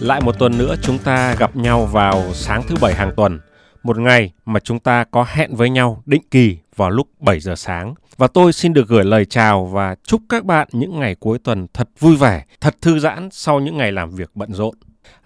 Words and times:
Lại 0.00 0.20
một 0.20 0.38
tuần 0.38 0.58
nữa 0.58 0.74
chúng 0.82 0.98
ta 0.98 1.34
gặp 1.34 1.56
nhau 1.56 1.86
vào 1.86 2.22
sáng 2.32 2.62
thứ 2.68 2.74
bảy 2.80 2.94
hàng 2.94 3.12
tuần, 3.16 3.40
một 3.82 3.98
ngày 3.98 4.32
mà 4.44 4.60
chúng 4.60 4.78
ta 4.78 5.04
có 5.04 5.26
hẹn 5.28 5.56
với 5.56 5.70
nhau 5.70 6.02
định 6.06 6.22
kỳ 6.30 6.58
vào 6.76 6.90
lúc 6.90 7.08
7 7.20 7.40
giờ 7.40 7.54
sáng. 7.56 7.94
Và 8.16 8.26
tôi 8.26 8.52
xin 8.52 8.72
được 8.72 8.88
gửi 8.88 9.04
lời 9.04 9.24
chào 9.24 9.64
và 9.64 9.94
chúc 10.04 10.22
các 10.28 10.44
bạn 10.44 10.68
những 10.72 11.00
ngày 11.00 11.14
cuối 11.14 11.38
tuần 11.38 11.66
thật 11.74 11.88
vui 11.98 12.16
vẻ, 12.16 12.44
thật 12.60 12.76
thư 12.82 12.98
giãn 12.98 13.28
sau 13.32 13.60
những 13.60 13.76
ngày 13.76 13.92
làm 13.92 14.10
việc 14.10 14.30
bận 14.34 14.52
rộn. 14.52 14.74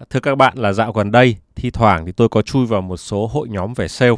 Thưa 0.09 0.19
các 0.19 0.35
bạn 0.35 0.57
là 0.57 0.73
dạo 0.73 0.91
gần 0.91 1.11
đây, 1.11 1.37
thi 1.55 1.71
thoảng 1.71 2.05
thì 2.05 2.11
tôi 2.11 2.29
có 2.29 2.41
chui 2.41 2.65
vào 2.65 2.81
một 2.81 2.97
số 2.97 3.27
hội 3.27 3.47
nhóm 3.49 3.73
về 3.73 3.87
sale. 3.87 4.15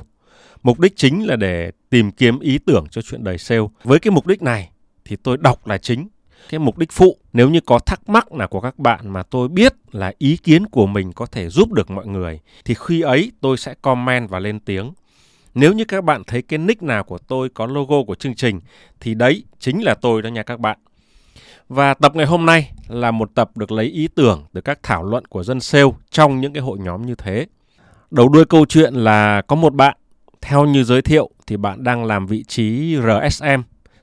Mục 0.64 0.80
đích 0.80 0.96
chính 0.96 1.28
là 1.28 1.36
để 1.36 1.72
tìm 1.90 2.12
kiếm 2.12 2.40
ý 2.40 2.58
tưởng 2.58 2.86
cho 2.92 3.02
chuyện 3.02 3.24
đời 3.24 3.38
sale. 3.38 3.62
Với 3.84 4.00
cái 4.00 4.12
mục 4.12 4.28
đích 4.28 4.42
này 4.42 4.70
thì 5.06 5.16
tôi 5.16 5.38
đọc 5.38 5.68
là 5.68 5.78
chính 5.78 6.08
cái 6.50 6.60
mục 6.60 6.78
đích 6.78 6.92
phụ 6.92 7.18
nếu 7.34 7.50
như 7.50 7.60
có 7.66 7.80
thắc 7.80 8.10
mắc 8.10 8.32
nào 8.32 8.48
của 8.48 8.62
các 8.62 8.80
bạn 8.80 9.10
mà 9.10 9.24
tôi 9.24 9.48
biết 9.48 9.74
là 9.92 10.14
ý 10.18 10.38
kiến 10.38 10.66
của 10.66 10.86
mình 10.86 11.14
có 11.14 11.26
thể 11.26 11.50
giúp 11.50 11.72
được 11.72 11.92
mọi 11.92 12.08
người 12.08 12.40
thì 12.66 12.76
khi 12.88 13.02
ấy 13.02 13.32
tôi 13.42 13.58
sẽ 13.58 13.74
comment 13.82 14.30
và 14.30 14.40
lên 14.40 14.60
tiếng 14.60 14.92
nếu 15.54 15.74
như 15.74 15.86
các 15.86 16.04
bạn 16.04 16.24
thấy 16.28 16.42
cái 16.42 16.60
nick 16.60 16.84
nào 16.84 17.04
của 17.04 17.18
tôi 17.18 17.50
có 17.50 17.66
logo 17.66 18.04
của 18.04 18.16
chương 18.16 18.36
trình 18.36 18.60
thì 19.00 19.14
đấy 19.14 19.44
chính 19.60 19.84
là 19.84 19.96
tôi 20.02 20.22
đó 20.22 20.28
nha 20.28 20.44
các 20.44 20.60
bạn 20.60 20.78
và 21.74 21.94
tập 21.94 22.16
ngày 22.16 22.26
hôm 22.26 22.46
nay 22.46 22.72
là 22.88 23.12
một 23.12 23.36
tập 23.36 23.58
được 23.58 23.72
lấy 23.72 23.86
ý 23.86 24.08
tưởng 24.16 24.46
từ 24.54 24.62
các 24.62 24.80
thảo 24.84 25.04
luận 25.04 25.26
của 25.26 25.44
dân 25.44 25.60
sale 25.60 25.90
trong 26.10 26.42
những 26.42 26.54
cái 26.54 26.64
hội 26.64 26.80
nhóm 26.80 27.06
như 27.06 27.16
thế. 27.16 27.46
Đầu 28.12 28.30
đuôi 28.30 28.46
câu 28.46 28.66
chuyện 28.66 28.94
là 28.94 29.42
có 29.42 29.56
một 29.56 29.74
bạn, 29.74 29.98
theo 30.42 30.66
như 30.66 30.84
giới 30.84 31.02
thiệu 31.02 31.30
thì 31.48 31.58
bạn 31.58 31.84
đang 31.84 32.06
làm 32.06 32.28
vị 32.28 32.44
trí 32.48 32.98
RSM 32.98 33.62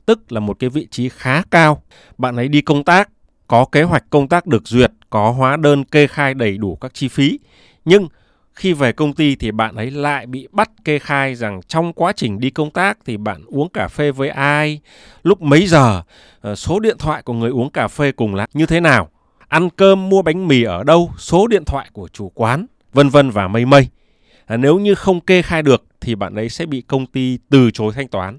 tức 0.08 0.32
là 0.32 0.40
một 0.40 0.58
cái 0.58 0.70
vị 0.70 0.86
trí 0.90 1.08
khá 1.08 1.42
cao. 1.50 1.82
Bạn 2.18 2.36
ấy 2.36 2.48
đi 2.48 2.60
công 2.60 2.84
tác, 2.84 3.08
có 3.46 3.64
kế 3.64 3.82
hoạch 3.82 4.04
công 4.10 4.28
tác 4.28 4.46
được 4.46 4.68
duyệt, 4.68 4.92
có 5.10 5.30
hóa 5.30 5.56
đơn 5.56 5.84
kê 5.84 6.06
khai 6.06 6.34
đầy 6.34 6.58
đủ 6.58 6.76
các 6.76 6.94
chi 6.94 7.08
phí. 7.08 7.38
Nhưng 7.84 8.08
khi 8.54 8.72
về 8.72 8.92
công 8.92 9.12
ty 9.12 9.36
thì 9.36 9.50
bạn 9.50 9.76
ấy 9.76 9.90
lại 9.90 10.26
bị 10.26 10.48
bắt 10.52 10.70
kê 10.84 10.98
khai 10.98 11.34
rằng 11.34 11.60
trong 11.68 11.92
quá 11.92 12.12
trình 12.16 12.40
đi 12.40 12.50
công 12.50 12.70
tác 12.70 12.98
thì 13.04 13.16
bạn 13.16 13.44
uống 13.46 13.68
cà 13.68 13.88
phê 13.88 14.10
với 14.10 14.28
ai, 14.28 14.80
lúc 15.22 15.42
mấy 15.42 15.66
giờ, 15.66 16.02
ờ, 16.40 16.54
số 16.54 16.80
điện 16.80 16.96
thoại 16.98 17.22
của 17.22 17.32
người 17.32 17.50
uống 17.50 17.70
cà 17.70 17.88
phê 17.88 18.12
cùng 18.12 18.34
là 18.34 18.46
như 18.54 18.66
thế 18.66 18.80
nào, 18.80 19.08
ăn 19.48 19.70
cơm 19.70 20.08
mua 20.08 20.22
bánh 20.22 20.48
mì 20.48 20.62
ở 20.62 20.84
đâu, 20.84 21.10
số 21.18 21.46
điện 21.46 21.64
thoại 21.64 21.88
của 21.92 22.08
chủ 22.08 22.32
quán, 22.34 22.66
vân 22.92 23.08
vân 23.08 23.30
và 23.30 23.48
mây 23.48 23.64
mây. 23.64 23.88
À, 24.48 24.56
nếu 24.56 24.78
như 24.78 24.94
không 24.94 25.20
kê 25.20 25.42
khai 25.42 25.62
được 25.62 25.84
thì 26.00 26.14
bạn 26.14 26.34
ấy 26.34 26.48
sẽ 26.48 26.66
bị 26.66 26.80
công 26.80 27.06
ty 27.06 27.38
từ 27.50 27.70
chối 27.70 27.92
thanh 27.94 28.08
toán. 28.08 28.38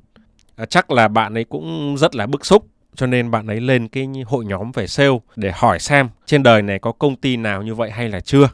À, 0.55 0.65
chắc 0.65 0.91
là 0.91 1.07
bạn 1.07 1.33
ấy 1.33 1.43
cũng 1.43 1.95
rất 1.97 2.15
là 2.15 2.27
bức 2.27 2.45
xúc 2.45 2.67
cho 2.95 3.07
nên 3.07 3.31
bạn 3.31 3.47
ấy 3.47 3.61
lên 3.61 3.87
cái 3.87 4.07
hội 4.25 4.45
nhóm 4.45 4.71
về 4.71 4.87
sale 4.87 5.19
để 5.35 5.51
hỏi 5.55 5.79
xem 5.79 6.09
trên 6.25 6.43
đời 6.43 6.61
này 6.61 6.79
có 6.79 6.91
công 6.91 7.15
ty 7.15 7.37
nào 7.37 7.63
như 7.63 7.75
vậy 7.75 7.91
hay 7.91 8.09
là 8.09 8.19
chưa. 8.19 8.49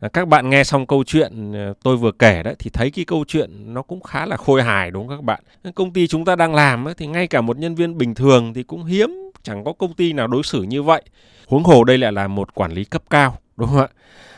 À, 0.00 0.08
các 0.08 0.28
bạn 0.28 0.50
nghe 0.50 0.64
xong 0.64 0.86
câu 0.86 1.04
chuyện 1.04 1.52
à, 1.54 1.72
tôi 1.82 1.96
vừa 1.96 2.12
kể 2.12 2.42
đấy 2.42 2.54
thì 2.58 2.70
thấy 2.70 2.90
cái 2.90 3.04
câu 3.04 3.24
chuyện 3.28 3.74
nó 3.74 3.82
cũng 3.82 4.00
khá 4.00 4.26
là 4.26 4.36
khôi 4.36 4.62
hài 4.62 4.90
đúng 4.90 5.08
không 5.08 5.18
các 5.18 5.24
bạn. 5.24 5.42
Công 5.74 5.92
ty 5.92 6.06
chúng 6.06 6.24
ta 6.24 6.36
đang 6.36 6.54
làm 6.54 6.88
ấy, 6.88 6.94
thì 6.94 7.06
ngay 7.06 7.26
cả 7.26 7.40
một 7.40 7.58
nhân 7.58 7.74
viên 7.74 7.98
bình 7.98 8.14
thường 8.14 8.54
thì 8.54 8.62
cũng 8.62 8.84
hiếm 8.84 9.10
chẳng 9.42 9.64
có 9.64 9.72
công 9.72 9.94
ty 9.94 10.12
nào 10.12 10.26
đối 10.26 10.42
xử 10.42 10.62
như 10.62 10.82
vậy. 10.82 11.02
Huống 11.46 11.64
hồ 11.64 11.84
đây 11.84 11.98
lại 11.98 12.12
là 12.12 12.28
một 12.28 12.54
quản 12.54 12.72
lý 12.72 12.84
cấp 12.84 13.02
cao 13.10 13.38
đúng 13.56 13.68
không 13.68 13.78
ạ? 13.78 13.88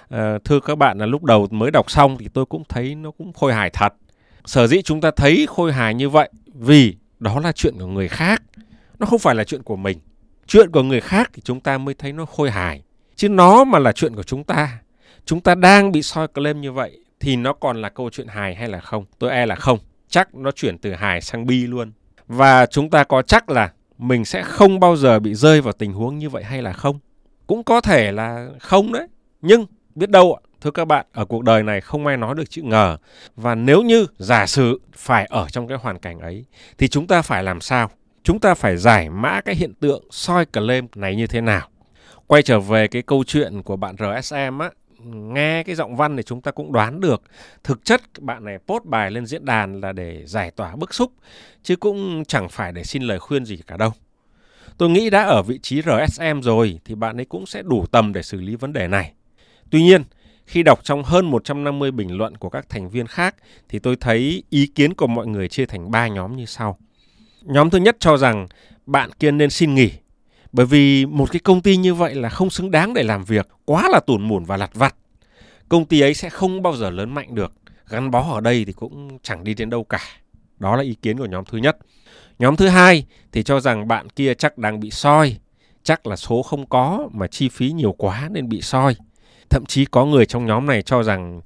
Ờ, 0.09 0.39
thưa 0.45 0.61
các 0.61 0.79
bạn 0.79 0.99
là 0.99 1.07
lúc 1.07 1.25
đầu 1.25 1.47
mới 1.51 1.71
đọc 1.71 1.91
xong 1.91 2.17
thì 2.19 2.29
tôi 2.29 2.47
cũng 2.47 2.63
thấy 2.69 2.95
nó 2.95 3.11
cũng 3.11 3.33
khôi 3.33 3.55
hài 3.55 3.71
thật. 3.71 3.95
Sở 4.45 4.67
dĩ 4.67 4.83
chúng 4.83 5.01
ta 5.01 5.11
thấy 5.11 5.47
khôi 5.49 5.73
hài 5.73 5.95
như 5.95 6.09
vậy 6.09 6.31
vì 6.55 6.97
đó 7.19 7.41
là 7.41 7.53
chuyện 7.53 7.75
của 7.79 7.87
người 7.87 8.09
khác, 8.09 8.43
nó 8.99 9.07
không 9.07 9.19
phải 9.19 9.35
là 9.35 9.45
chuyện 9.45 9.63
của 9.63 9.77
mình. 9.77 9.99
Chuyện 10.47 10.71
của 10.71 10.83
người 10.83 11.01
khác 11.01 11.31
thì 11.35 11.43
chúng 11.45 11.61
ta 11.61 11.79
mới 11.79 11.95
thấy 11.95 12.13
nó 12.13 12.25
khôi 12.25 12.51
hài. 12.51 12.83
Chứ 13.17 13.29
nó 13.29 13.65
mà 13.65 13.79
là 13.79 13.93
chuyện 13.93 14.17
của 14.17 14.23
chúng 14.23 14.45
ta 14.45 14.79
chúng 15.27 15.41
ta 15.41 15.55
đang 15.55 15.93
bị 15.93 16.03
soi 16.03 16.29
claim 16.29 16.61
như 16.61 16.73
vậy 16.73 16.99
thì 17.21 17.37
nó 17.37 17.53
còn 17.53 17.83
là 17.83 17.89
câu 17.89 18.11
chuyện 18.11 18.27
hài 18.27 18.55
hay 18.55 18.69
là 18.69 18.81
không? 18.81 19.05
Tôi 19.19 19.31
e 19.31 19.47
là 19.47 19.55
không. 19.55 19.79
Chắc 20.09 20.35
nó 20.35 20.51
chuyển 20.51 20.79
từ 20.79 20.95
hài 20.95 21.21
sang 21.21 21.47
bi 21.47 21.67
luôn. 21.67 21.93
Và 22.27 22.67
chúng 22.67 22.91
ta 22.91 23.05
có 23.05 23.23
chắc 23.23 23.51
là 23.51 23.73
mình 23.99 24.25
sẽ 24.25 24.43
không 24.43 24.81
bao 24.81 24.97
giờ 24.97 25.19
bị 25.19 25.35
rơi 25.35 25.61
vào 25.61 25.73
tình 25.73 25.93
huống 25.93 26.19
như 26.19 26.29
vậy 26.29 26.45
hay 26.45 26.63
là 26.63 26.73
không? 26.73 26.99
Cũng 27.47 27.65
có 27.65 27.81
thể 27.81 28.13
là 28.13 28.49
không 28.61 28.93
đấy. 28.93 29.07
Nhưng 29.43 29.67
biết 29.97 30.11
đâu 30.11 30.39
Thưa 30.61 30.71
các 30.71 30.85
bạn, 30.85 31.07
ở 31.13 31.25
cuộc 31.25 31.45
đời 31.45 31.63
này 31.63 31.81
không 31.81 32.07
ai 32.07 32.17
nói 32.17 32.35
được 32.35 32.51
chữ 32.51 32.63
ngờ. 32.63 32.97
Và 33.37 33.55
nếu 33.55 33.83
như 33.83 34.07
giả 34.19 34.47
sử 34.47 34.81
phải 34.93 35.27
ở 35.31 35.47
trong 35.49 35.69
cái 35.69 35.79
hoàn 35.79 35.99
cảnh 35.99 36.19
ấy, 36.19 36.45
thì 36.79 36.89
chúng 36.89 37.07
ta 37.07 37.23
phải 37.23 37.43
làm 37.43 37.61
sao? 37.61 37.91
Chúng 38.23 38.41
ta 38.41 38.55
phải 38.55 38.77
giải 38.77 39.11
mã 39.11 39.41
cái 39.41 39.55
hiện 39.55 39.75
tượng 39.75 40.05
soi 40.11 40.47
claim 40.47 40.87
này 40.95 41.17
như 41.17 41.27
thế 41.27 41.41
nào? 41.41 41.69
Quay 42.27 42.43
trở 42.43 42.61
về 42.61 42.89
cái 42.89 43.03
câu 43.03 43.25
chuyện 43.27 43.63
của 43.63 43.77
bạn 43.77 43.97
RSM 43.99 44.59
á, 44.59 44.71
nghe 45.05 45.63
cái 45.63 45.75
giọng 45.75 45.97
văn 45.97 46.17
thì 46.17 46.23
chúng 46.23 46.41
ta 46.41 46.51
cũng 46.51 46.73
đoán 46.73 47.01
được 47.01 47.23
thực 47.65 47.85
chất 47.85 48.03
bạn 48.21 48.45
này 48.45 48.59
post 48.67 48.85
bài 48.85 49.11
lên 49.11 49.27
diễn 49.27 49.45
đàn 49.45 49.81
là 49.81 49.93
để 49.93 50.23
giải 50.27 50.51
tỏa 50.51 50.77
bức 50.77 50.95
xúc 50.95 51.13
chứ 51.63 51.77
cũng 51.77 52.25
chẳng 52.25 52.49
phải 52.49 52.73
để 52.73 52.85
xin 52.85 53.03
lời 53.03 53.19
khuyên 53.19 53.45
gì 53.45 53.59
cả 53.67 53.77
đâu. 53.77 53.91
Tôi 54.79 54.89
nghĩ 54.89 55.11
đã 55.11 55.23
ở 55.23 55.43
vị 55.43 55.59
trí 55.63 55.83
RSM 55.83 56.41
rồi 56.43 56.81
thì 56.85 56.95
bạn 56.95 57.21
ấy 57.21 57.25
cũng 57.25 57.47
sẽ 57.47 57.63
đủ 57.63 57.87
tầm 57.87 58.13
để 58.13 58.23
xử 58.23 58.41
lý 58.41 58.57
vấn 58.57 58.73
đề 58.73 58.89
này. 58.89 59.13
Tuy 59.71 59.83
nhiên, 59.83 60.03
khi 60.47 60.63
đọc 60.63 60.81
trong 60.83 61.03
hơn 61.03 61.31
150 61.31 61.91
bình 61.91 62.17
luận 62.17 62.37
của 62.37 62.49
các 62.49 62.69
thành 62.69 62.91
viên 62.91 63.07
khác 63.07 63.35
thì 63.69 63.79
tôi 63.79 63.97
thấy 63.97 64.43
ý 64.51 64.67
kiến 64.67 64.95
của 64.95 65.07
mọi 65.07 65.27
người 65.27 65.49
chia 65.49 65.67
thành 65.67 65.91
3 65.91 66.09
nhóm 66.09 66.37
như 66.37 66.47
sau. 66.47 66.79
Nhóm 67.43 67.71
thứ 67.71 67.79
nhất 67.79 67.97
cho 68.01 68.17
rằng 68.17 68.47
bạn 68.87 69.11
kia 69.19 69.31
nên 69.31 69.51
xin 69.51 69.75
nghỉ 69.75 69.91
bởi 70.53 70.67
vì 70.67 71.07
một 71.07 71.33
cái 71.33 71.41
công 71.41 71.61
ty 71.61 71.77
như 71.77 71.95
vậy 71.95 72.15
là 72.15 72.29
không 72.29 72.51
xứng 72.51 72.71
đáng 72.71 72.95
để 72.95 73.03
làm 73.03 73.25
việc, 73.25 73.49
quá 73.65 73.89
là 73.89 74.01
tủn 74.01 74.29
mủn 74.29 74.45
và 74.45 74.57
lặt 74.57 74.71
vặt. 74.75 74.95
Công 75.69 75.85
ty 75.85 76.01
ấy 76.01 76.15
sẽ 76.15 76.31
không 76.31 76.63
bao 76.63 76.77
giờ 76.77 76.91
lớn 76.91 77.15
mạnh 77.15 77.35
được, 77.35 77.53
gắn 77.89 78.11
bó 78.11 78.35
ở 78.35 78.41
đây 78.41 78.65
thì 78.65 78.73
cũng 78.73 79.19
chẳng 79.23 79.45
đi 79.45 79.55
đến 79.55 79.71
đâu 79.71 79.85
cả. 79.85 80.01
Đó 80.59 80.77
là 80.77 80.83
ý 80.83 80.95
kiến 81.03 81.19
của 81.19 81.27
nhóm 81.27 81.45
thứ 81.45 81.59
nhất. 81.59 81.77
Nhóm 82.39 82.57
thứ 82.57 82.69
hai 82.69 83.07
thì 83.33 83.43
cho 83.43 83.61
rằng 83.61 83.89
bạn 83.89 84.09
kia 84.09 84.35
chắc 84.35 84.59
đang 84.59 84.81
bị 84.81 84.91
soi, 84.91 85.37
chắc 85.83 86.07
là 86.07 86.17
số 86.17 86.43
không 86.43 86.67
có 86.67 87.09
mà 87.13 87.27
chi 87.27 87.49
phí 87.49 87.73
nhiều 87.73 87.93
quá 87.93 88.29
nên 88.33 88.49
bị 88.49 88.63
soi. 88.63 88.97
Thậm 89.51 89.67
chí 89.67 89.85
có 89.85 90.05
người 90.05 90.27
trong 90.27 90.47
nhóm 90.47 90.67
này 90.67 90.83
cho 90.83 91.03
rằng 91.03 91.41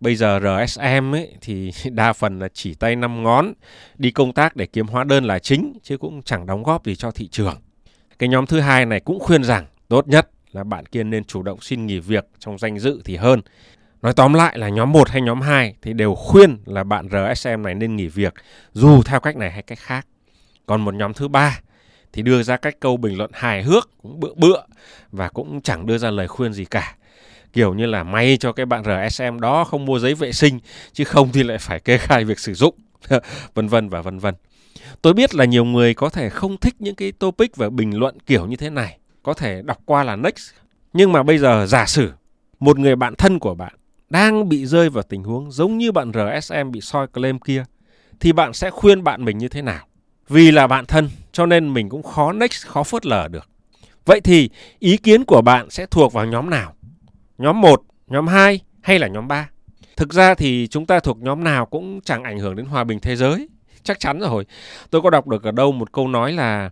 bây 0.00 0.16
giờ 0.16 0.40
RSM 0.40 1.14
ấy 1.14 1.34
thì 1.40 1.72
đa 1.90 2.12
phần 2.12 2.38
là 2.38 2.48
chỉ 2.54 2.74
tay 2.74 2.96
năm 2.96 3.22
ngón, 3.22 3.52
đi 3.98 4.10
công 4.10 4.32
tác 4.32 4.56
để 4.56 4.66
kiếm 4.66 4.86
hóa 4.86 5.04
đơn 5.04 5.24
là 5.24 5.38
chính 5.38 5.78
chứ 5.82 5.98
cũng 5.98 6.22
chẳng 6.22 6.46
đóng 6.46 6.62
góp 6.62 6.86
gì 6.86 6.96
cho 6.96 7.10
thị 7.10 7.28
trường. 7.28 7.56
Cái 8.18 8.28
nhóm 8.28 8.46
thứ 8.46 8.60
hai 8.60 8.86
này 8.86 9.00
cũng 9.00 9.20
khuyên 9.20 9.44
rằng 9.44 9.66
tốt 9.88 10.08
nhất 10.08 10.30
là 10.52 10.64
bạn 10.64 10.86
kia 10.86 11.02
nên 11.02 11.24
chủ 11.24 11.42
động 11.42 11.60
xin 11.60 11.86
nghỉ 11.86 11.98
việc 11.98 12.26
trong 12.38 12.58
danh 12.58 12.78
dự 12.78 13.02
thì 13.04 13.16
hơn. 13.16 13.40
Nói 14.02 14.12
tóm 14.16 14.34
lại 14.34 14.58
là 14.58 14.68
nhóm 14.68 14.92
1 14.92 15.08
hay 15.08 15.22
nhóm 15.22 15.40
2 15.40 15.74
thì 15.82 15.92
đều 15.92 16.14
khuyên 16.14 16.58
là 16.66 16.84
bạn 16.84 17.08
RSM 17.08 17.62
này 17.62 17.74
nên 17.74 17.96
nghỉ 17.96 18.06
việc 18.06 18.34
dù 18.72 19.02
theo 19.02 19.20
cách 19.20 19.36
này 19.36 19.50
hay 19.50 19.62
cách 19.62 19.78
khác. 19.78 20.06
Còn 20.66 20.80
một 20.80 20.94
nhóm 20.94 21.14
thứ 21.14 21.28
ba 21.28 21.60
thì 22.12 22.22
đưa 22.22 22.42
ra 22.42 22.56
cách 22.56 22.76
câu 22.80 22.96
bình 22.96 23.18
luận 23.18 23.30
hài 23.34 23.62
hước 23.62 23.90
cũng 24.02 24.20
bựa 24.20 24.34
bựa 24.36 24.62
và 25.12 25.28
cũng 25.28 25.60
chẳng 25.62 25.86
đưa 25.86 25.98
ra 25.98 26.10
lời 26.10 26.28
khuyên 26.28 26.52
gì 26.52 26.64
cả 26.64 26.96
kiểu 27.54 27.74
như 27.74 27.86
là 27.86 28.02
may 28.02 28.36
cho 28.36 28.52
cái 28.52 28.66
bạn 28.66 28.82
RSM 28.84 29.40
đó 29.40 29.64
không 29.64 29.84
mua 29.84 29.98
giấy 29.98 30.14
vệ 30.14 30.32
sinh 30.32 30.58
chứ 30.92 31.04
không 31.04 31.32
thì 31.32 31.42
lại 31.42 31.58
phải 31.58 31.80
kê 31.80 31.98
khai 31.98 32.24
việc 32.24 32.38
sử 32.38 32.54
dụng 32.54 32.74
vân 33.54 33.68
vân 33.68 33.88
và 33.88 34.02
vân 34.02 34.18
vân. 34.18 34.34
Tôi 35.02 35.14
biết 35.14 35.34
là 35.34 35.44
nhiều 35.44 35.64
người 35.64 35.94
có 35.94 36.08
thể 36.08 36.28
không 36.28 36.56
thích 36.56 36.74
những 36.78 36.94
cái 36.94 37.12
topic 37.12 37.56
và 37.56 37.70
bình 37.70 37.98
luận 37.98 38.18
kiểu 38.26 38.46
như 38.46 38.56
thế 38.56 38.70
này, 38.70 38.98
có 39.22 39.34
thể 39.34 39.62
đọc 39.62 39.78
qua 39.84 40.04
là 40.04 40.16
next. 40.16 40.50
Nhưng 40.92 41.12
mà 41.12 41.22
bây 41.22 41.38
giờ 41.38 41.66
giả 41.66 41.86
sử 41.86 42.12
một 42.60 42.78
người 42.78 42.96
bạn 42.96 43.14
thân 43.14 43.38
của 43.38 43.54
bạn 43.54 43.72
đang 44.10 44.48
bị 44.48 44.66
rơi 44.66 44.90
vào 44.90 45.02
tình 45.02 45.22
huống 45.22 45.52
giống 45.52 45.78
như 45.78 45.92
bạn 45.92 46.12
RSM 46.12 46.70
bị 46.70 46.80
soi 46.80 47.06
claim 47.06 47.38
kia 47.38 47.64
thì 48.20 48.32
bạn 48.32 48.52
sẽ 48.52 48.70
khuyên 48.70 49.04
bạn 49.04 49.24
mình 49.24 49.38
như 49.38 49.48
thế 49.48 49.62
nào? 49.62 49.86
Vì 50.28 50.50
là 50.50 50.66
bạn 50.66 50.86
thân 50.86 51.10
cho 51.32 51.46
nên 51.46 51.74
mình 51.74 51.88
cũng 51.88 52.02
khó 52.02 52.32
next, 52.32 52.66
khó 52.66 52.82
phớt 52.82 53.06
lờ 53.06 53.28
được. 53.28 53.48
Vậy 54.04 54.20
thì 54.20 54.50
ý 54.78 54.96
kiến 54.96 55.24
của 55.24 55.42
bạn 55.42 55.70
sẽ 55.70 55.86
thuộc 55.86 56.12
vào 56.12 56.26
nhóm 56.26 56.50
nào? 56.50 56.73
Nhóm 57.38 57.60
1, 57.60 57.82
nhóm 58.06 58.26
2 58.26 58.60
hay 58.80 58.98
là 58.98 59.08
nhóm 59.08 59.28
3. 59.28 59.48
Thực 59.96 60.12
ra 60.12 60.34
thì 60.34 60.66
chúng 60.70 60.86
ta 60.86 61.00
thuộc 61.00 61.18
nhóm 61.18 61.44
nào 61.44 61.66
cũng 61.66 62.00
chẳng 62.00 62.24
ảnh 62.24 62.38
hưởng 62.38 62.56
đến 62.56 62.66
hòa 62.66 62.84
bình 62.84 62.98
thế 63.00 63.16
giới. 63.16 63.48
Chắc 63.82 64.00
chắn 64.00 64.20
rồi. 64.20 64.46
Tôi 64.90 65.02
có 65.02 65.10
đọc 65.10 65.28
được 65.28 65.42
ở 65.42 65.50
đâu 65.50 65.72
một 65.72 65.92
câu 65.92 66.08
nói 66.08 66.32
là 66.32 66.70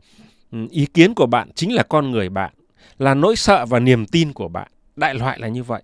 ừ, 0.52 0.58
ý 0.70 0.86
kiến 0.94 1.14
của 1.14 1.26
bạn 1.26 1.50
chính 1.54 1.74
là 1.74 1.82
con 1.82 2.10
người 2.10 2.28
bạn, 2.28 2.52
là 2.98 3.14
nỗi 3.14 3.36
sợ 3.36 3.66
và 3.66 3.80
niềm 3.80 4.06
tin 4.06 4.32
của 4.32 4.48
bạn. 4.48 4.68
Đại 4.96 5.14
loại 5.14 5.38
là 5.38 5.48
như 5.48 5.62
vậy. 5.62 5.82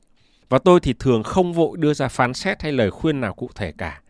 Và 0.48 0.58
tôi 0.58 0.80
thì 0.80 0.94
thường 0.98 1.22
không 1.22 1.52
vội 1.52 1.76
đưa 1.78 1.94
ra 1.94 2.08
phán 2.08 2.34
xét 2.34 2.62
hay 2.62 2.72
lời 2.72 2.90
khuyên 2.90 3.20
nào 3.20 3.34
cụ 3.34 3.50
thể 3.54 3.72
cả. 3.78 4.00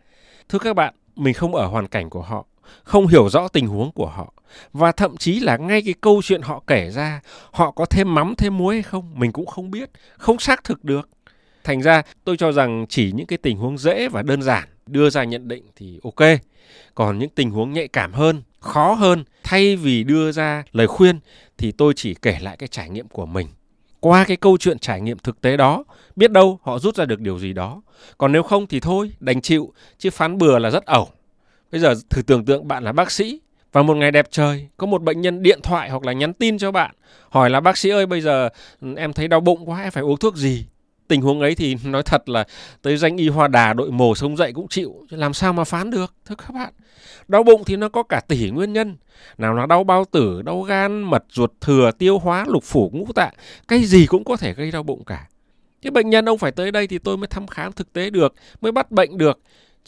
Thưa 0.49 0.59
các 0.59 0.75
bạn, 0.75 0.93
mình 1.15 1.33
không 1.33 1.55
ở 1.55 1.67
hoàn 1.67 1.87
cảnh 1.87 2.09
của 2.09 2.21
họ, 2.21 2.45
không 2.83 3.07
hiểu 3.07 3.29
rõ 3.29 3.47
tình 3.47 3.67
huống 3.67 3.91
của 3.91 4.07
họ 4.07 4.33
và 4.73 4.91
thậm 4.91 5.17
chí 5.17 5.39
là 5.39 5.57
ngay 5.57 5.81
cái 5.81 5.93
câu 6.01 6.21
chuyện 6.23 6.41
họ 6.41 6.63
kể 6.67 6.89
ra 6.89 7.21
họ 7.51 7.71
có 7.71 7.85
thêm 7.85 8.15
mắm 8.15 8.33
thêm 8.37 8.57
muối 8.57 8.73
hay 8.73 8.83
không 8.83 9.11
mình 9.15 9.31
cũng 9.31 9.45
không 9.45 9.71
biết 9.71 9.89
không 10.17 10.39
xác 10.39 10.63
thực 10.63 10.83
được 10.83 11.09
thành 11.63 11.81
ra 11.81 12.01
tôi 12.23 12.37
cho 12.37 12.51
rằng 12.51 12.85
chỉ 12.89 13.11
những 13.11 13.27
cái 13.27 13.37
tình 13.37 13.57
huống 13.57 13.77
dễ 13.77 14.07
và 14.07 14.21
đơn 14.21 14.41
giản 14.41 14.67
đưa 14.89 15.09
ra 15.09 15.23
nhận 15.23 15.47
định 15.47 15.63
thì 15.75 15.99
ok. 16.03 16.29
Còn 16.95 17.19
những 17.19 17.29
tình 17.29 17.51
huống 17.51 17.73
nhạy 17.73 17.87
cảm 17.87 18.13
hơn, 18.13 18.41
khó 18.59 18.93
hơn, 18.93 19.23
thay 19.43 19.75
vì 19.75 20.03
đưa 20.03 20.31
ra 20.31 20.63
lời 20.71 20.87
khuyên 20.87 21.19
thì 21.57 21.71
tôi 21.71 21.93
chỉ 21.95 22.13
kể 22.13 22.37
lại 22.41 22.57
cái 22.57 22.67
trải 22.67 22.89
nghiệm 22.89 23.07
của 23.07 23.25
mình. 23.25 23.47
Qua 23.99 24.23
cái 24.23 24.37
câu 24.37 24.57
chuyện 24.57 24.79
trải 24.79 25.01
nghiệm 25.01 25.17
thực 25.17 25.41
tế 25.41 25.57
đó, 25.57 25.83
biết 26.15 26.31
đâu 26.31 26.59
họ 26.63 26.79
rút 26.79 26.95
ra 26.95 27.05
được 27.05 27.19
điều 27.19 27.39
gì 27.39 27.53
đó. 27.53 27.81
Còn 28.17 28.31
nếu 28.31 28.43
không 28.43 28.67
thì 28.67 28.79
thôi, 28.79 29.11
đành 29.19 29.41
chịu, 29.41 29.73
chứ 29.97 30.09
phán 30.09 30.37
bừa 30.37 30.59
là 30.59 30.69
rất 30.69 30.85
ẩu. 30.85 31.09
Bây 31.71 31.81
giờ 31.81 31.95
thử 32.09 32.21
tưởng 32.21 32.45
tượng 32.45 32.67
bạn 32.67 32.83
là 32.83 32.91
bác 32.91 33.11
sĩ 33.11 33.39
và 33.71 33.83
một 33.83 33.97
ngày 33.97 34.11
đẹp 34.11 34.27
trời, 34.31 34.67
có 34.77 34.87
một 34.87 35.01
bệnh 35.01 35.21
nhân 35.21 35.43
điện 35.43 35.59
thoại 35.63 35.89
hoặc 35.89 36.05
là 36.05 36.13
nhắn 36.13 36.33
tin 36.33 36.57
cho 36.57 36.71
bạn, 36.71 36.95
hỏi 37.29 37.49
là 37.49 37.59
bác 37.59 37.77
sĩ 37.77 37.89
ơi, 37.89 38.05
bây 38.05 38.21
giờ 38.21 38.49
ừ, 38.81 38.95
em 38.97 39.13
thấy 39.13 39.27
đau 39.27 39.39
bụng 39.39 39.69
quá, 39.69 39.83
em 39.83 39.91
phải 39.91 40.03
uống 40.03 40.17
thuốc 40.17 40.35
gì? 40.35 40.65
Tình 41.07 41.21
huống 41.21 41.41
ấy 41.41 41.55
thì 41.55 41.75
nói 41.85 42.03
thật 42.03 42.29
là 42.29 42.43
tới 42.81 42.97
danh 42.97 43.17
y 43.17 43.29
hoa 43.29 43.47
đà, 43.47 43.73
đội 43.73 43.91
mồ 43.91 44.15
sống 44.15 44.37
dậy 44.37 44.53
cũng 44.53 44.67
chịu 44.67 44.95
làm 45.09 45.33
sao 45.33 45.53
mà 45.53 45.63
phán 45.63 45.91
được, 45.91 46.13
thưa 46.25 46.35
các 46.35 46.51
bạn. 46.53 46.73
Đau 47.27 47.43
bụng 47.43 47.63
thì 47.65 47.75
nó 47.75 47.89
có 47.89 48.03
cả 48.03 48.21
tỷ 48.27 48.49
nguyên 48.49 48.73
nhân, 48.73 48.97
nào 49.37 49.53
là 49.53 49.65
đau 49.65 49.83
bao 49.83 50.05
tử, 50.11 50.41
đau 50.41 50.61
gan, 50.61 51.01
mật 51.01 51.23
ruột 51.29 51.51
thừa, 51.61 51.91
tiêu 51.97 52.19
hóa, 52.19 52.45
lục 52.47 52.63
phủ, 52.63 52.89
ngũ 52.93 53.05
tạng, 53.15 53.33
cái 53.67 53.83
gì 53.83 54.05
cũng 54.05 54.23
có 54.23 54.37
thể 54.37 54.53
gây 54.53 54.71
đau 54.71 54.83
bụng 54.83 55.03
cả. 55.03 55.27
Cái 55.81 55.91
bệnh 55.91 56.09
nhân 56.09 56.29
ông 56.29 56.37
phải 56.37 56.51
tới 56.51 56.71
đây 56.71 56.87
thì 56.87 56.97
tôi 56.97 57.17
mới 57.17 57.27
thăm 57.27 57.47
khám 57.47 57.71
thực 57.71 57.93
tế 57.93 58.09
được, 58.09 58.33
mới 58.61 58.71
bắt 58.71 58.91
bệnh 58.91 59.17
được 59.17 59.39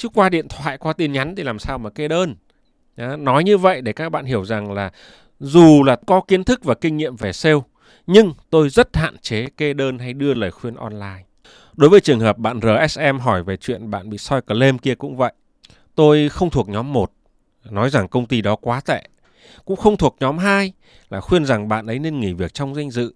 chứ 0.01 0.09
qua 0.09 0.29
điện 0.29 0.47
thoại 0.47 0.77
qua 0.77 0.93
tin 0.93 1.11
nhắn 1.11 1.35
thì 1.35 1.43
làm 1.43 1.59
sao 1.59 1.77
mà 1.77 1.89
kê 1.89 2.07
đơn 2.07 2.35
đó, 2.97 3.15
nói 3.15 3.43
như 3.43 3.57
vậy 3.57 3.81
để 3.81 3.93
các 3.93 4.09
bạn 4.09 4.25
hiểu 4.25 4.45
rằng 4.45 4.71
là 4.71 4.91
dù 5.39 5.83
là 5.83 5.95
có 6.07 6.21
kiến 6.27 6.43
thức 6.43 6.63
và 6.63 6.75
kinh 6.75 6.97
nghiệm 6.97 7.15
về 7.15 7.33
sale 7.33 7.59
nhưng 8.07 8.33
tôi 8.49 8.69
rất 8.69 8.97
hạn 8.97 9.17
chế 9.17 9.47
kê 9.57 9.73
đơn 9.73 9.99
hay 9.99 10.13
đưa 10.13 10.33
lời 10.33 10.51
khuyên 10.51 10.75
online. 10.75 11.23
Đối 11.75 11.89
với 11.89 11.99
trường 11.99 12.19
hợp 12.19 12.37
bạn 12.37 12.59
RSM 12.61 13.19
hỏi 13.19 13.43
về 13.43 13.57
chuyện 13.57 13.89
bạn 13.89 14.09
bị 14.09 14.17
soi 14.17 14.41
claim 14.41 14.77
kia 14.77 14.95
cũng 14.95 15.17
vậy. 15.17 15.33
Tôi 15.95 16.29
không 16.29 16.49
thuộc 16.49 16.69
nhóm 16.69 16.93
1, 16.93 17.11
nói 17.69 17.89
rằng 17.89 18.07
công 18.07 18.25
ty 18.25 18.41
đó 18.41 18.55
quá 18.55 18.81
tệ. 18.85 19.03
Cũng 19.65 19.77
không 19.77 19.97
thuộc 19.97 20.15
nhóm 20.19 20.37
2 20.37 20.73
là 21.09 21.21
khuyên 21.21 21.45
rằng 21.45 21.67
bạn 21.67 21.87
ấy 21.87 21.99
nên 21.99 22.19
nghỉ 22.19 22.33
việc 22.33 22.53
trong 22.53 22.75
danh 22.75 22.91
dự. 22.91 23.13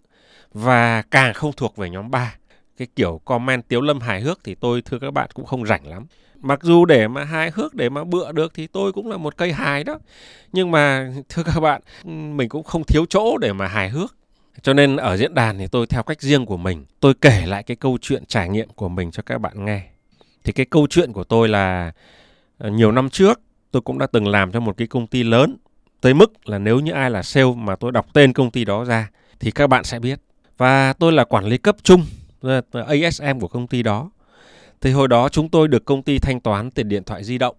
Và 0.54 1.02
càng 1.02 1.34
không 1.34 1.52
thuộc 1.54 1.78
về 1.78 1.90
nhóm 1.90 2.12
3. 2.12 2.36
Cái 2.78 2.88
kiểu 2.96 3.22
comment 3.26 3.68
tiếu 3.68 3.82
lâm 3.82 4.00
hài 4.00 4.22
hước 4.22 4.40
thì 4.44 4.56
tôi 4.56 4.82
thưa 4.82 5.00
các 5.00 5.12
bạn 5.12 5.30
cũng 5.34 5.46
không 5.46 5.66
rảnh 5.66 5.88
lắm. 5.88 6.06
Mặc 6.45 6.59
dù 6.63 6.86
để 6.86 7.07
mà 7.07 7.24
hài 7.24 7.51
hước 7.51 7.75
để 7.75 7.89
mà 7.89 8.03
bựa 8.03 8.31
được 8.31 8.53
thì 8.53 8.68
tôi 8.68 8.92
cũng 8.94 9.09
là 9.09 9.18
một 9.18 9.38
cây 9.38 9.53
hài 9.53 9.83
đó. 9.83 10.00
Nhưng 10.53 10.71
mà 10.71 11.13
thưa 11.30 11.44
các 11.44 11.59
bạn, 11.59 11.81
mình 12.38 12.50
cũng 12.50 12.63
không 12.63 12.83
thiếu 12.83 13.06
chỗ 13.09 13.38
để 13.38 13.53
mà 13.53 13.68
hài 13.68 13.89
hước. 13.89 14.15
Cho 14.62 14.74
nên 14.74 14.97
ở 14.97 15.18
diễn 15.18 15.33
đàn 15.33 15.57
thì 15.57 15.68
tôi 15.68 15.88
theo 15.88 16.03
cách 16.03 16.21
riêng 16.21 16.45
của 16.45 16.57
mình, 16.57 16.86
tôi 17.00 17.13
kể 17.13 17.45
lại 17.45 17.63
cái 17.63 17.77
câu 17.77 17.97
chuyện 18.01 18.25
trải 18.25 18.50
nghiệm 18.50 18.69
của 18.69 18.89
mình 18.89 19.12
cho 19.12 19.24
các 19.25 19.38
bạn 19.38 19.65
nghe. 19.65 19.81
Thì 20.44 20.51
cái 20.51 20.65
câu 20.65 20.88
chuyện 20.89 21.13
của 21.13 21.24
tôi 21.24 21.47
là 21.47 21.92
ờ, 22.57 22.69
nhiều 22.69 22.91
năm 22.91 23.09
trước 23.09 23.41
tôi 23.71 23.81
cũng 23.81 24.00
đã 24.00 24.07
từng 24.07 24.27
làm 24.27 24.51
cho 24.51 24.59
một 24.59 24.77
cái 24.77 24.88
công 24.88 25.07
ty 25.07 25.24
lớn 25.24 25.57
tới 26.01 26.13
mức 26.13 26.50
là 26.50 26.57
nếu 26.57 26.80
như 26.80 26.91
ai 26.91 27.12
là 27.12 27.24
sale 27.24 27.53
mà 27.57 27.75
tôi 27.75 27.91
đọc 27.91 28.07
tên 28.13 28.33
công 28.33 28.51
ty 28.51 28.65
đó 28.65 28.83
ra 28.83 29.09
thì 29.39 29.51
các 29.51 29.68
bạn 29.68 29.83
sẽ 29.83 30.00
biết. 30.00 30.19
Và 30.57 30.94
tôi 30.94 31.12
là 31.12 31.24
quản 31.24 31.45
lý 31.45 31.57
cấp 31.57 31.75
trung 31.83 32.06
ờ, 32.41 32.62
ASM 32.71 33.39
của 33.39 33.48
công 33.48 33.68
ty 33.68 33.83
đó. 33.83 34.09
Thì 34.81 34.92
hồi 34.92 35.07
đó 35.07 35.30
chúng 35.30 35.50
tôi 35.50 35.68
được 35.68 35.86
công 35.86 36.04
ty 36.04 36.19
thanh 36.19 36.39
toán 36.39 36.72
tiền 36.72 36.89
điện 36.89 37.04
thoại 37.04 37.24
di 37.24 37.38
động. 37.38 37.56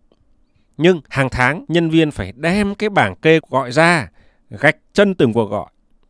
Nhưng 0.76 1.00
hàng 1.08 1.28
tháng 1.30 1.64
nhân 1.68 1.90
viên 1.90 2.10
phải 2.10 2.32
đem 2.36 2.74
cái 2.74 2.90
bảng 2.90 3.16
kê 3.16 3.40
gọi 3.50 3.72
ra, 3.72 4.10
gạch 4.50 4.76
chân 4.92 5.14
từng 5.14 5.32
cuộc 5.32 5.50
gọi 5.50 5.66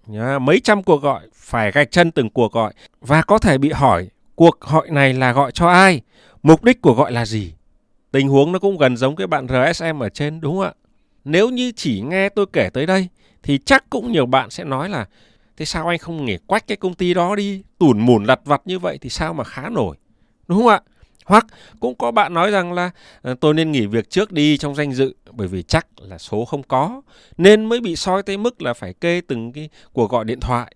Nhá, 0.07 0.39
mấy 0.39 0.61
trăm 0.61 0.83
cuộc 0.83 1.03
gọi 1.03 1.23
phải 1.35 1.73
gạch 1.73 1.91
chân 1.91 2.11
từng 2.11 2.31
cuộc 2.31 2.53
gọi 2.53 2.73
và 3.01 3.23
có 3.23 3.39
thể 3.39 3.59
bị 3.59 3.73
hỏi 3.73 4.09
cuộc 4.35 4.61
gọi 4.61 4.91
này 4.91 5.15
là 5.15 5.33
gọi 5.33 5.53
cho 5.53 5.69
ai, 5.69 6.01
mục 6.43 6.65
đích 6.65 6.83
của 6.83 6.95
gọi 6.95 7.13
là 7.13 7.27
gì. 7.27 7.53
Tình 8.13 8.29
huống 8.29 8.53
nó 8.53 8.59
cũng 8.59 8.79
gần 8.79 8.97
giống 8.97 9.17
cái 9.17 9.27
bạn 9.27 9.47
RSM 9.49 10.03
ở 10.03 10.09
trên 10.09 10.41
đúng 10.41 10.57
không 10.57 10.65
ạ? 10.65 10.73
Nếu 11.25 11.51
như 11.51 11.73
chỉ 11.77 12.01
nghe 12.01 12.29
tôi 12.29 12.47
kể 12.53 12.71
tới 12.73 12.87
đây 12.87 13.09
thì 13.43 13.59
chắc 13.59 13.91
cũng 13.91 14.13
nhiều 14.13 14.27
bạn 14.27 14.51
sẽ 14.51 14.65
nói 14.65 14.89
là 14.89 15.07
thế 15.57 15.65
sao 15.65 15.89
anh 15.89 15.99
không 15.99 16.25
nghỉ 16.25 16.39
quách 16.47 16.67
cái 16.67 16.77
công 16.77 16.95
ty 16.95 17.15
đó 17.15 17.37
đi, 17.37 17.63
tủn 17.79 17.99
mủn 17.99 18.25
lặt 18.25 18.41
vặt 18.45 18.63
như 18.65 18.79
vậy 18.79 18.99
thì 19.01 19.11
sao 19.11 19.35
mà 19.35 19.45
khá 19.45 19.69
nổi. 19.69 19.97
Đúng 20.49 20.59
không 20.59 20.69
ạ? 20.69 20.81
Hoặc 21.27 21.47
cũng 21.81 21.95
có 21.95 22.11
bạn 22.11 22.35
nói 22.35 22.51
rằng 22.51 22.73
là 22.73 22.91
ờ, 23.23 23.35
tôi 23.41 23.55
nên 23.55 23.73
nghỉ 23.73 23.87
việc 23.87 24.11
trước 24.11 24.33
đi 24.33 24.57
trong 24.57 24.75
danh 24.75 24.93
dự, 24.93 25.15
bởi 25.33 25.49
vì 25.49 25.63
chắc 25.63 25.87
là 26.03 26.19
số 26.19 26.45
không 26.45 26.63
có, 26.63 27.03
nên 27.37 27.65
mới 27.65 27.81
bị 27.81 27.97
soi 27.97 28.23
tới 28.23 28.37
mức 28.37 28.63
là 28.63 28.75
phải 28.75 28.95
kê 28.95 29.21
từng 29.29 29.53
cái 29.53 29.69
cuộc 29.93 30.11
gọi 30.11 30.25
điện 30.25 30.41
thoại. 30.41 30.75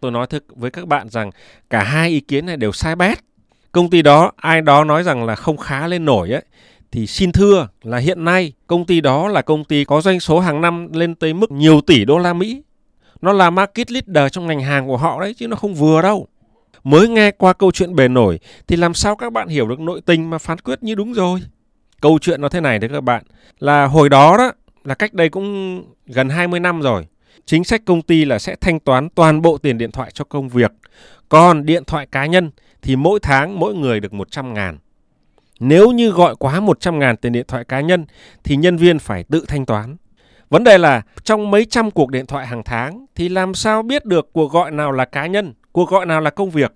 Tôi 0.00 0.10
nói 0.10 0.26
thực 0.26 0.44
với 0.56 0.70
các 0.70 0.86
bạn 0.86 1.08
rằng 1.08 1.30
cả 1.70 1.82
hai 1.82 2.10
ý 2.10 2.20
kiến 2.20 2.46
này 2.46 2.56
đều 2.56 2.72
sai 2.72 2.96
bét. 2.96 3.18
Công 3.72 3.90
ty 3.90 4.02
đó, 4.02 4.32
ai 4.36 4.60
đó 4.60 4.84
nói 4.84 5.02
rằng 5.02 5.24
là 5.24 5.34
không 5.34 5.56
khá 5.56 5.86
lên 5.86 6.04
nổi 6.04 6.30
ấy, 6.30 6.44
thì 6.90 7.06
xin 7.06 7.32
thưa 7.32 7.68
là 7.82 7.98
hiện 7.98 8.24
nay 8.24 8.52
công 8.66 8.86
ty 8.86 9.00
đó 9.00 9.28
là 9.28 9.42
công 9.42 9.64
ty 9.64 9.84
có 9.84 10.00
doanh 10.00 10.20
số 10.20 10.40
hàng 10.40 10.60
năm 10.60 10.92
lên 10.92 11.14
tới 11.14 11.34
mức 11.34 11.50
nhiều 11.50 11.80
tỷ 11.80 12.04
đô 12.04 12.18
la 12.18 12.32
Mỹ. 12.32 12.62
Nó 13.20 13.32
là 13.32 13.50
market 13.50 13.90
leader 13.90 14.32
trong 14.32 14.46
ngành 14.46 14.60
hàng 14.60 14.86
của 14.86 14.96
họ 14.96 15.20
đấy, 15.20 15.34
chứ 15.34 15.48
nó 15.48 15.56
không 15.56 15.74
vừa 15.74 16.02
đâu 16.02 16.28
mới 16.84 17.08
nghe 17.08 17.30
qua 17.30 17.52
câu 17.52 17.72
chuyện 17.72 17.94
bề 17.94 18.08
nổi 18.08 18.38
thì 18.66 18.76
làm 18.76 18.94
sao 18.94 19.16
các 19.16 19.32
bạn 19.32 19.48
hiểu 19.48 19.68
được 19.68 19.80
nội 19.80 20.00
tình 20.06 20.30
mà 20.30 20.38
phán 20.38 20.58
quyết 20.58 20.82
như 20.82 20.94
đúng 20.94 21.12
rồi. 21.12 21.40
Câu 22.00 22.18
chuyện 22.18 22.40
nó 22.40 22.48
thế 22.48 22.60
này 22.60 22.78
đấy 22.78 22.90
các 22.92 23.00
bạn, 23.00 23.22
là 23.58 23.86
hồi 23.86 24.08
đó 24.08 24.36
đó 24.36 24.52
là 24.84 24.94
cách 24.94 25.14
đây 25.14 25.28
cũng 25.28 25.82
gần 26.06 26.28
20 26.28 26.60
năm 26.60 26.80
rồi. 26.80 27.06
Chính 27.44 27.64
sách 27.64 27.82
công 27.86 28.02
ty 28.02 28.24
là 28.24 28.38
sẽ 28.38 28.56
thanh 28.60 28.80
toán 28.80 29.08
toàn 29.08 29.42
bộ 29.42 29.58
tiền 29.58 29.78
điện 29.78 29.90
thoại 29.90 30.10
cho 30.14 30.24
công 30.24 30.48
việc. 30.48 30.72
Còn 31.28 31.66
điện 31.66 31.84
thoại 31.84 32.06
cá 32.06 32.26
nhân 32.26 32.50
thì 32.82 32.96
mỗi 32.96 33.20
tháng 33.20 33.60
mỗi 33.60 33.74
người 33.74 34.00
được 34.00 34.12
100 34.12 34.54
ngàn. 34.54 34.78
Nếu 35.60 35.90
như 35.90 36.10
gọi 36.10 36.34
quá 36.36 36.60
100 36.60 36.98
ngàn 36.98 37.16
tiền 37.16 37.32
điện 37.32 37.44
thoại 37.48 37.64
cá 37.64 37.80
nhân 37.80 38.06
thì 38.44 38.56
nhân 38.56 38.76
viên 38.76 38.98
phải 38.98 39.24
tự 39.24 39.44
thanh 39.48 39.66
toán. 39.66 39.96
Vấn 40.50 40.64
đề 40.64 40.78
là 40.78 41.02
trong 41.24 41.50
mấy 41.50 41.64
trăm 41.64 41.90
cuộc 41.90 42.10
điện 42.10 42.26
thoại 42.26 42.46
hàng 42.46 42.62
tháng 42.64 43.06
thì 43.14 43.28
làm 43.28 43.54
sao 43.54 43.82
biết 43.82 44.04
được 44.04 44.30
cuộc 44.32 44.52
gọi 44.52 44.70
nào 44.70 44.92
là 44.92 45.04
cá 45.04 45.26
nhân, 45.26 45.54
cuộc 45.78 45.90
gọi 45.90 46.06
nào 46.06 46.20
là 46.20 46.30
công 46.30 46.50
việc. 46.50 46.72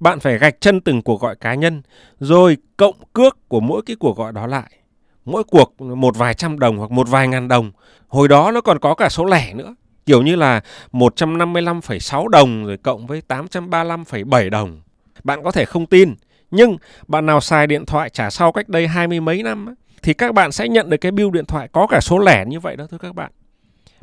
Bạn 0.00 0.20
phải 0.20 0.38
gạch 0.38 0.60
chân 0.60 0.80
từng 0.80 1.02
cuộc 1.02 1.20
gọi 1.20 1.36
cá 1.36 1.54
nhân, 1.54 1.82
rồi 2.20 2.56
cộng 2.76 2.94
cước 3.12 3.48
của 3.48 3.60
mỗi 3.60 3.82
cái 3.86 3.96
cuộc 3.96 4.16
gọi 4.16 4.32
đó 4.32 4.46
lại. 4.46 4.70
Mỗi 5.24 5.44
cuộc 5.44 5.80
một 5.80 6.16
vài 6.16 6.34
trăm 6.34 6.58
đồng 6.58 6.78
hoặc 6.78 6.90
một 6.90 7.08
vài 7.08 7.28
ngàn 7.28 7.48
đồng. 7.48 7.72
Hồi 8.08 8.28
đó 8.28 8.50
nó 8.50 8.60
còn 8.60 8.78
có 8.78 8.94
cả 8.94 9.08
số 9.08 9.24
lẻ 9.24 9.54
nữa. 9.54 9.74
Kiểu 10.06 10.22
như 10.22 10.36
là 10.36 10.60
155,6 10.92 12.28
đồng 12.28 12.66
rồi 12.66 12.76
cộng 12.76 13.06
với 13.06 13.22
835,7 13.28 14.50
đồng. 14.50 14.80
Bạn 15.24 15.42
có 15.42 15.52
thể 15.52 15.64
không 15.64 15.86
tin, 15.86 16.14
nhưng 16.50 16.76
bạn 17.08 17.26
nào 17.26 17.40
xài 17.40 17.66
điện 17.66 17.86
thoại 17.86 18.10
trả 18.10 18.30
sau 18.30 18.52
cách 18.52 18.68
đây 18.68 18.88
hai 18.88 19.06
mươi 19.06 19.20
mấy 19.20 19.42
năm 19.42 19.74
thì 20.02 20.14
các 20.14 20.34
bạn 20.34 20.52
sẽ 20.52 20.68
nhận 20.68 20.90
được 20.90 20.96
cái 20.96 21.12
bill 21.12 21.30
điện 21.30 21.44
thoại 21.44 21.68
có 21.72 21.86
cả 21.86 22.00
số 22.02 22.18
lẻ 22.18 22.44
như 22.46 22.60
vậy 22.60 22.76
đó 22.76 22.86
thưa 22.90 22.98
các 22.98 23.14
bạn. 23.14 23.30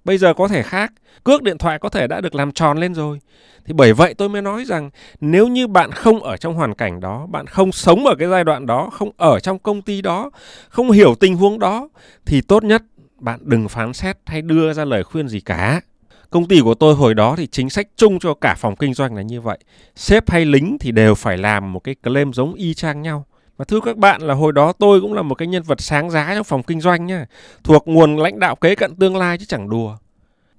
Bây 0.04 0.18
giờ 0.18 0.34
có 0.34 0.48
thể 0.48 0.64
khác, 0.64 0.94
cước 1.24 1.44
điện 1.44 1.58
thoại 1.58 1.80
có 1.80 1.90
thể 1.90 2.08
đã 2.08 2.22
được 2.22 2.36
làm 2.36 2.52
tròn 2.52 2.78
lên 2.78 2.94
rồi. 2.94 3.20
Thì 3.66 3.74
bởi 3.74 3.94
vậy 3.94 4.14
tôi 4.14 4.30
mới 4.30 4.42
nói 4.42 4.66
rằng 4.66 4.90
nếu 5.22 5.48
như 5.48 5.68
bạn 5.68 5.92
không 5.92 6.24
ở 6.24 6.38
trong 6.38 6.54
hoàn 6.54 6.76
cảnh 6.76 7.00
đó, 7.00 7.28
bạn 7.30 7.48
không 7.48 7.72
sống 7.72 8.06
ở 8.06 8.16
cái 8.20 8.28
giai 8.28 8.44
đoạn 8.44 8.66
đó, 8.66 8.90
không 8.94 9.12
ở 9.18 9.40
trong 9.40 9.60
công 9.60 9.82
ty 9.82 10.02
đó, 10.02 10.32
không 10.70 10.92
hiểu 10.92 11.16
tình 11.20 11.36
huống 11.36 11.60
đó 11.60 11.90
thì 12.26 12.42
tốt 12.42 12.64
nhất 12.64 12.84
bạn 13.20 13.40
đừng 13.44 13.68
phán 13.70 13.94
xét 13.94 14.18
hay 14.26 14.42
đưa 14.42 14.74
ra 14.74 14.86
lời 14.86 15.04
khuyên 15.04 15.28
gì 15.28 15.40
cả. 15.40 15.82
Công 16.30 16.48
ty 16.48 16.62
của 16.62 16.74
tôi 16.74 16.96
hồi 16.96 17.14
đó 17.14 17.36
thì 17.38 17.48
chính 17.48 17.70
sách 17.70 17.88
chung 17.96 18.20
cho 18.20 18.34
cả 18.34 18.56
phòng 18.58 18.76
kinh 18.76 18.94
doanh 18.94 19.16
là 19.16 19.22
như 19.22 19.42
vậy. 19.42 19.58
Sếp 19.96 20.30
hay 20.30 20.46
lính 20.46 20.78
thì 20.80 20.92
đều 20.92 21.16
phải 21.16 21.38
làm 21.38 21.74
một 21.74 21.80
cái 21.80 21.96
claim 21.96 22.34
giống 22.34 22.54
y 22.54 22.74
chang 22.74 23.02
nhau. 23.02 23.26
Và 23.58 23.66
thưa 23.66 23.80
các 23.80 23.98
bạn 23.98 24.22
là 24.22 24.34
hồi 24.34 24.52
đó 24.52 24.74
tôi 24.74 25.02
cũng 25.02 25.14
là 25.14 25.22
một 25.22 25.36
cái 25.36 25.48
nhân 25.48 25.64
vật 25.64 25.82
sáng 25.82 26.10
giá 26.10 26.32
trong 26.36 26.44
phòng 26.44 26.64
kinh 26.64 26.82
doanh 26.82 27.06
nhá, 27.06 27.26
thuộc 27.64 27.88
nguồn 27.88 28.18
lãnh 28.18 28.40
đạo 28.40 28.56
kế 28.56 28.76
cận 28.76 28.96
tương 28.96 29.16
lai 29.16 29.38
chứ 29.38 29.46
chẳng 29.48 29.70
đùa. 29.70 29.98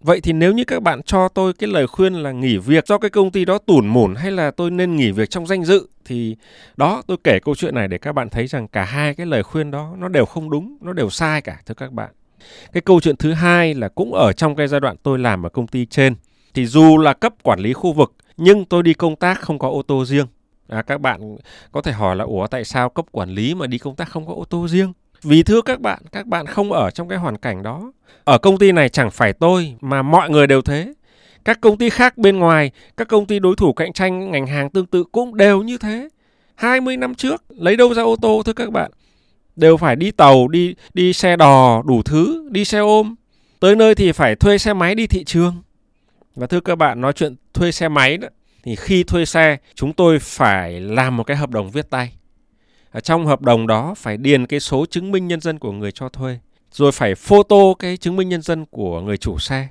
Vậy 0.01 0.21
thì 0.21 0.33
nếu 0.33 0.53
như 0.53 0.65
các 0.65 0.83
bạn 0.83 1.03
cho 1.03 1.29
tôi 1.29 1.53
cái 1.53 1.71
lời 1.71 1.87
khuyên 1.87 2.15
là 2.15 2.33
nghỉ 2.33 2.57
việc 2.57 2.87
do 2.87 2.99
cái 2.99 3.11
công 3.11 3.31
ty 3.31 3.45
đó 3.45 3.59
tủn 3.59 3.87
mủn 3.87 4.15
hay 4.15 4.31
là 4.31 4.51
tôi 4.51 4.71
nên 4.71 4.97
nghỉ 4.97 5.11
việc 5.11 5.31
trong 5.31 5.47
danh 5.47 5.65
dự 5.65 5.89
thì 6.05 6.37
đó 6.77 7.03
tôi 7.07 7.17
kể 7.25 7.39
câu 7.45 7.55
chuyện 7.55 7.75
này 7.75 7.89
để 7.89 7.99
các 7.99 8.13
bạn 8.13 8.29
thấy 8.29 8.47
rằng 8.47 8.69
cả 8.69 8.85
hai 8.85 9.15
cái 9.15 9.27
lời 9.27 9.43
khuyên 9.43 9.71
đó 9.71 9.95
nó 9.99 10.09
đều 10.09 10.25
không 10.25 10.51
đúng, 10.51 10.77
nó 10.81 10.93
đều 10.93 11.11
sai 11.11 11.41
cả 11.41 11.61
thưa 11.67 11.75
các 11.75 11.93
bạn. 11.93 12.11
Cái 12.73 12.81
câu 12.81 13.01
chuyện 13.01 13.17
thứ 13.17 13.33
hai 13.33 13.75
là 13.75 13.89
cũng 13.89 14.15
ở 14.15 14.33
trong 14.33 14.57
cái 14.57 14.69
giai 14.69 14.81
đoạn 14.81 14.97
tôi 15.03 15.19
làm 15.19 15.47
ở 15.47 15.49
công 15.49 15.67
ty 15.67 15.87
trên 15.87 16.15
thì 16.55 16.67
dù 16.67 16.99
là 16.99 17.13
cấp 17.13 17.35
quản 17.43 17.61
lý 17.61 17.73
khu 17.73 17.93
vực 17.93 18.13
nhưng 18.37 18.65
tôi 18.65 18.83
đi 18.83 18.95
công 18.95 19.17
tác 19.17 19.41
không 19.41 19.59
có 19.59 19.69
ô 19.69 19.83
tô 19.83 20.05
riêng 20.05 20.27
À, 20.73 20.83
các 20.83 21.01
bạn 21.01 21.37
có 21.73 21.83
thể 21.83 21.93
hỏi 21.93 22.17
là 22.17 22.25
ủa 22.25 22.47
tại 22.47 22.65
sao 22.65 22.89
cấp 22.89 23.05
quản 23.11 23.31
lý 23.31 23.55
mà 23.55 23.67
đi 23.67 23.79
công 23.79 23.97
tác 23.97 24.09
không 24.09 24.27
có 24.27 24.35
ô 24.35 24.45
tô 24.45 24.69
riêng? 24.69 24.93
Vì 25.23 25.43
thưa 25.43 25.63
các 25.63 25.81
bạn, 25.81 26.03
các 26.13 26.27
bạn 26.27 26.47
không 26.47 26.73
ở 26.73 26.91
trong 26.91 27.09
cái 27.09 27.19
hoàn 27.19 27.37
cảnh 27.37 27.63
đó. 27.63 27.93
Ở 28.25 28.39
công 28.39 28.59
ty 28.59 28.73
này 28.73 28.89
chẳng 28.89 29.11
phải 29.11 29.33
tôi 29.33 29.75
mà 29.81 30.03
mọi 30.03 30.31
người 30.31 30.47
đều 30.47 30.63
thế. 30.63 30.93
Các 31.45 31.61
công 31.61 31.79
ty 31.79 31.91
khác 31.91 32.19
bên 32.19 32.39
ngoài, 32.39 32.71
các 32.97 33.09
công 33.09 33.27
ty 33.27 33.39
đối 33.39 33.57
thủ 33.57 33.73
cạnh 33.73 33.93
tranh 33.93 34.31
ngành 34.31 34.47
hàng 34.47 34.71
tương 34.71 34.87
tự 34.87 35.05
cũng 35.05 35.37
đều 35.37 35.63
như 35.63 35.79
thế. 35.79 36.09
20 36.55 36.97
năm 36.97 37.15
trước 37.15 37.45
lấy 37.49 37.77
đâu 37.77 37.95
ra 37.95 38.03
ô 38.03 38.17
tô 38.23 38.43
thưa 38.47 38.53
các 38.53 38.71
bạn? 38.71 38.91
Đều 39.57 39.77
phải 39.77 39.97
đi 39.97 40.11
tàu, 40.11 40.49
đi 40.49 40.75
đi 40.95 41.13
xe 41.13 41.37
đò, 41.37 41.83
đủ 41.87 42.03
thứ, 42.03 42.49
đi 42.51 42.65
xe 42.65 42.79
ôm. 42.79 43.15
Tới 43.61 43.77
nơi 43.77 43.95
thì 43.95 44.13
phải 44.13 44.37
thuê 44.37 44.59
xe 44.59 44.73
máy 44.73 44.95
đi 44.95 45.07
thị 45.07 45.25
trường. 45.25 45.63
Và 46.35 46.47
thưa 46.47 46.61
các 46.61 46.77
bạn, 46.77 47.01
nói 47.01 47.13
chuyện 47.13 47.35
thuê 47.55 47.73
xe 47.73 47.89
máy 47.89 48.17
đó 48.17 48.29
thì 48.63 48.77
khi 48.77 49.05
thuê 49.05 49.25
xe 49.25 49.57
chúng 49.75 49.93
tôi 49.93 50.19
phải 50.19 50.81
làm 50.81 51.17
một 51.17 51.25
cái 51.25 51.37
hợp 51.37 51.51
đồng 51.51 51.71
viết 51.71 51.91
tay. 51.91 52.13
Ở 52.91 53.01
trong 53.01 53.27
hợp 53.27 53.43
đồng 53.43 53.67
đó 53.67 53.95
phải 53.97 54.17
điền 54.17 54.47
cái 54.47 54.61
số 54.61 54.87
chứng 54.87 55.11
minh 55.11 55.29
nhân 55.29 55.41
dân 55.41 55.59
của 55.59 55.73
người 55.73 55.93
cho 55.93 56.09
thuê 56.09 56.39
rồi 56.73 56.93
phải 56.93 57.15
photo 57.15 57.75
cái 57.79 57.97
chứng 57.97 58.17
minh 58.17 58.29
nhân 58.29 58.43
dân 58.43 58.67
của 58.67 59.01
người 59.01 59.17
chủ 59.17 59.39
xe. 59.39 59.69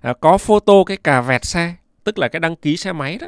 À, 0.00 0.12
có 0.20 0.38
photo 0.38 0.84
cái 0.84 0.96
cà 0.96 1.20
vẹt 1.20 1.44
xe 1.44 1.74
tức 2.04 2.18
là 2.18 2.28
cái 2.28 2.40
đăng 2.40 2.56
ký 2.56 2.76
xe 2.76 2.92
máy 2.92 3.18
đó. 3.20 3.26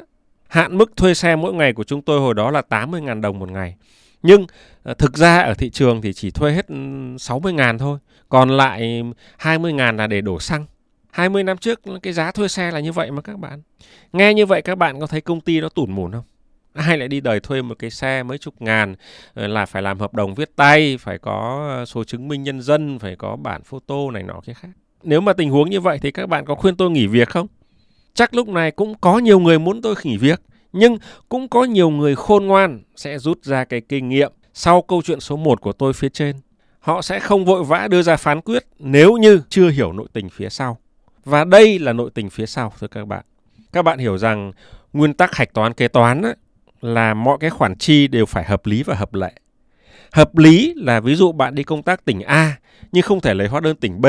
Hạn 0.48 0.78
mức 0.78 0.96
thuê 0.96 1.14
xe 1.14 1.36
mỗi 1.36 1.54
ngày 1.54 1.72
của 1.72 1.84
chúng 1.84 2.02
tôi 2.02 2.20
hồi 2.20 2.34
đó 2.34 2.50
là 2.50 2.62
80.000 2.68 3.20
đồng 3.20 3.38
một 3.38 3.50
ngày. 3.50 3.76
Nhưng 4.22 4.46
à, 4.84 4.94
thực 4.94 5.16
ra 5.16 5.38
ở 5.38 5.54
thị 5.54 5.70
trường 5.70 6.02
thì 6.02 6.12
chỉ 6.12 6.30
thuê 6.30 6.52
hết 6.52 6.66
60.000 6.68 7.78
thôi 7.78 7.98
còn 8.28 8.50
lại 8.50 9.02
20.000 9.38 9.96
là 9.96 10.06
để 10.06 10.20
đổ 10.20 10.40
xăng. 10.40 10.64
20 11.14 11.44
năm 11.44 11.58
trước, 11.58 11.80
cái 12.02 12.12
giá 12.12 12.32
thuê 12.32 12.48
xe 12.48 12.70
là 12.70 12.80
như 12.80 12.92
vậy 12.92 13.10
mà 13.10 13.22
các 13.22 13.38
bạn 13.38 13.62
nghe 14.12 14.34
như 14.34 14.46
vậy 14.46 14.62
các 14.62 14.78
bạn 14.78 15.00
có 15.00 15.06
thấy 15.06 15.20
công 15.20 15.40
ty 15.40 15.60
nó 15.60 15.68
tủn 15.68 15.92
mủn 15.92 16.12
không 16.12 16.24
ai 16.72 16.98
lại 16.98 17.08
đi 17.08 17.20
đời 17.20 17.40
thuê 17.40 17.62
một 17.62 17.74
cái 17.78 17.90
xe 17.90 18.22
mấy 18.22 18.38
chục 18.38 18.54
ngàn 18.58 18.94
ờ, 19.34 19.46
là 19.46 19.66
phải 19.66 19.82
làm 19.82 19.98
hợp 19.98 20.14
đồng 20.14 20.34
viết 20.34 20.56
tay, 20.56 20.98
phải 21.00 21.18
có 21.18 21.66
ờ, 21.78 21.84
số 21.84 22.04
chứng 22.04 22.28
minh 22.28 22.42
nhân 22.42 22.62
dân, 22.62 22.98
phải 22.98 23.16
có 23.16 23.36
bản 23.36 23.62
photo 23.62 24.10
này 24.12 24.22
nọ 24.22 24.40
cái 24.46 24.54
khác 24.54 24.68
nếu 25.02 25.20
mà 25.20 25.32
tình 25.32 25.50
huống 25.50 25.70
như 25.70 25.80
vậy 25.80 25.98
thì 26.02 26.10
các 26.10 26.28
bạn 26.28 26.44
có 26.44 26.54
khuyên 26.54 26.76
tôi 26.76 26.90
nghỉ 26.90 27.06
việc 27.06 27.28
không 27.28 27.46
chắc 28.14 28.34
lúc 28.34 28.48
này 28.48 28.70
cũng 28.70 28.94
có 29.00 29.18
nhiều 29.18 29.40
người 29.40 29.58
muốn 29.58 29.82
tôi 29.82 29.94
nghỉ 30.04 30.16
việc, 30.16 30.42
nhưng 30.72 30.98
cũng 31.28 31.48
có 31.48 31.64
nhiều 31.64 31.90
người 31.90 32.16
khôn 32.16 32.46
ngoan 32.46 32.82
sẽ 32.96 33.18
rút 33.18 33.44
ra 33.44 33.64
cái 33.64 33.80
kinh 33.80 34.08
nghiệm 34.08 34.32
sau 34.54 34.82
câu 34.82 35.02
chuyện 35.04 35.20
số 35.20 35.36
1 35.36 35.60
của 35.60 35.72
tôi 35.72 35.92
phía 35.92 36.08
trên. 36.08 36.36
Họ 36.78 37.02
sẽ 37.02 37.20
không 37.20 37.44
vội 37.44 37.64
vã 37.64 37.88
đưa 37.90 38.02
ra 38.02 38.16
phán 38.16 38.40
quyết 38.40 38.66
nếu 38.78 39.16
như 39.16 39.40
chưa 39.48 39.68
hiểu 39.68 39.92
nội 39.92 40.06
tình 40.12 40.28
phía 40.28 40.48
sau. 40.48 40.78
Và 41.24 41.44
đây 41.44 41.78
là 41.78 41.92
nội 41.92 42.10
tình 42.14 42.30
phía 42.30 42.46
sau 42.46 42.72
thưa 42.80 42.86
các 42.86 43.04
bạn. 43.04 43.24
Các 43.72 43.82
bạn 43.82 43.98
hiểu 43.98 44.18
rằng 44.18 44.52
nguyên 44.92 45.14
tắc 45.14 45.34
hạch 45.34 45.52
toán 45.54 45.72
kế 45.72 45.88
toán 45.88 46.22
ấy, 46.22 46.34
là 46.80 47.14
mọi 47.14 47.38
cái 47.40 47.50
khoản 47.50 47.76
chi 47.76 48.08
đều 48.08 48.26
phải 48.26 48.44
hợp 48.44 48.66
lý 48.66 48.82
và 48.82 48.94
hợp 48.94 49.14
lệ. 49.14 49.32
Hợp 50.12 50.38
lý 50.38 50.74
là 50.76 51.00
ví 51.00 51.14
dụ 51.14 51.32
bạn 51.32 51.54
đi 51.54 51.62
công 51.62 51.82
tác 51.82 52.04
tỉnh 52.04 52.20
A 52.20 52.56
nhưng 52.92 53.02
không 53.02 53.20
thể 53.20 53.34
lấy 53.34 53.48
hóa 53.48 53.60
đơn 53.60 53.76
tỉnh 53.76 54.00
B. 54.00 54.06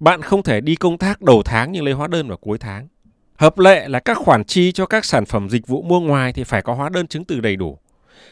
Bạn 0.00 0.22
không 0.22 0.42
thể 0.42 0.60
đi 0.60 0.74
công 0.74 0.98
tác 0.98 1.22
đầu 1.22 1.42
tháng 1.44 1.72
nhưng 1.72 1.84
lấy 1.84 1.94
hóa 1.94 2.08
đơn 2.08 2.28
vào 2.28 2.36
cuối 2.36 2.58
tháng. 2.58 2.88
Hợp 3.36 3.58
lệ 3.58 3.88
là 3.88 4.00
các 4.00 4.18
khoản 4.18 4.44
chi 4.44 4.72
cho 4.72 4.86
các 4.86 5.04
sản 5.04 5.24
phẩm 5.24 5.50
dịch 5.50 5.66
vụ 5.66 5.82
mua 5.82 6.00
ngoài 6.00 6.32
thì 6.32 6.44
phải 6.44 6.62
có 6.62 6.74
hóa 6.74 6.88
đơn 6.88 7.06
chứng 7.06 7.24
từ 7.24 7.40
đầy 7.40 7.56
đủ. 7.56 7.78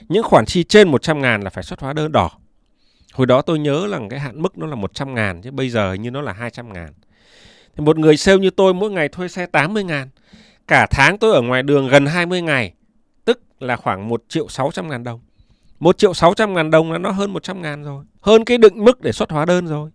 Những 0.08 0.22
khoản 0.22 0.46
chi 0.46 0.64
trên 0.64 0.88
100 0.88 1.22
ngàn 1.22 1.40
là 1.40 1.50
phải 1.50 1.64
xuất 1.64 1.80
hóa 1.80 1.92
đơn 1.92 2.12
đỏ. 2.12 2.30
Hồi 3.12 3.26
đó 3.26 3.42
tôi 3.42 3.58
nhớ 3.58 3.86
là 3.86 4.00
cái 4.10 4.20
hạn 4.20 4.42
mức 4.42 4.58
nó 4.58 4.66
là 4.66 4.74
100 4.74 5.14
ngàn 5.14 5.42
chứ 5.42 5.50
bây 5.50 5.70
giờ 5.70 5.92
như 5.92 6.10
nó 6.10 6.20
là 6.20 6.32
200 6.32 6.72
ngàn. 6.72 6.92
Thì 7.78 7.84
một 7.84 7.98
người 7.98 8.16
sale 8.16 8.38
như 8.38 8.50
tôi 8.50 8.74
mỗi 8.74 8.90
ngày 8.90 9.08
thuê 9.08 9.28
xe 9.28 9.46
80 9.46 9.84
ngàn. 9.84 10.08
Cả 10.68 10.86
tháng 10.90 11.18
tôi 11.18 11.34
ở 11.34 11.42
ngoài 11.42 11.62
đường 11.62 11.88
gần 11.88 12.06
20 12.06 12.42
ngày 12.42 12.72
tức 13.24 13.40
là 13.60 13.76
khoảng 13.76 14.08
1 14.08 14.22
triệu 14.28 14.48
600 14.48 14.88
ngàn 14.88 15.04
đồng. 15.04 15.20
1 15.80 15.98
triệu 15.98 16.14
600 16.14 16.54
ngàn 16.54 16.70
đồng 16.70 16.92
là 16.92 16.98
nó 16.98 17.10
hơn 17.10 17.32
100 17.32 17.62
ngàn 17.62 17.84
rồi. 17.84 18.04
Hơn 18.20 18.44
cái 18.44 18.58
định 18.58 18.84
mức 18.84 19.00
để 19.00 19.12
xuất 19.12 19.30
hóa 19.30 19.44
đơn 19.44 19.66
rồi. 19.66 19.90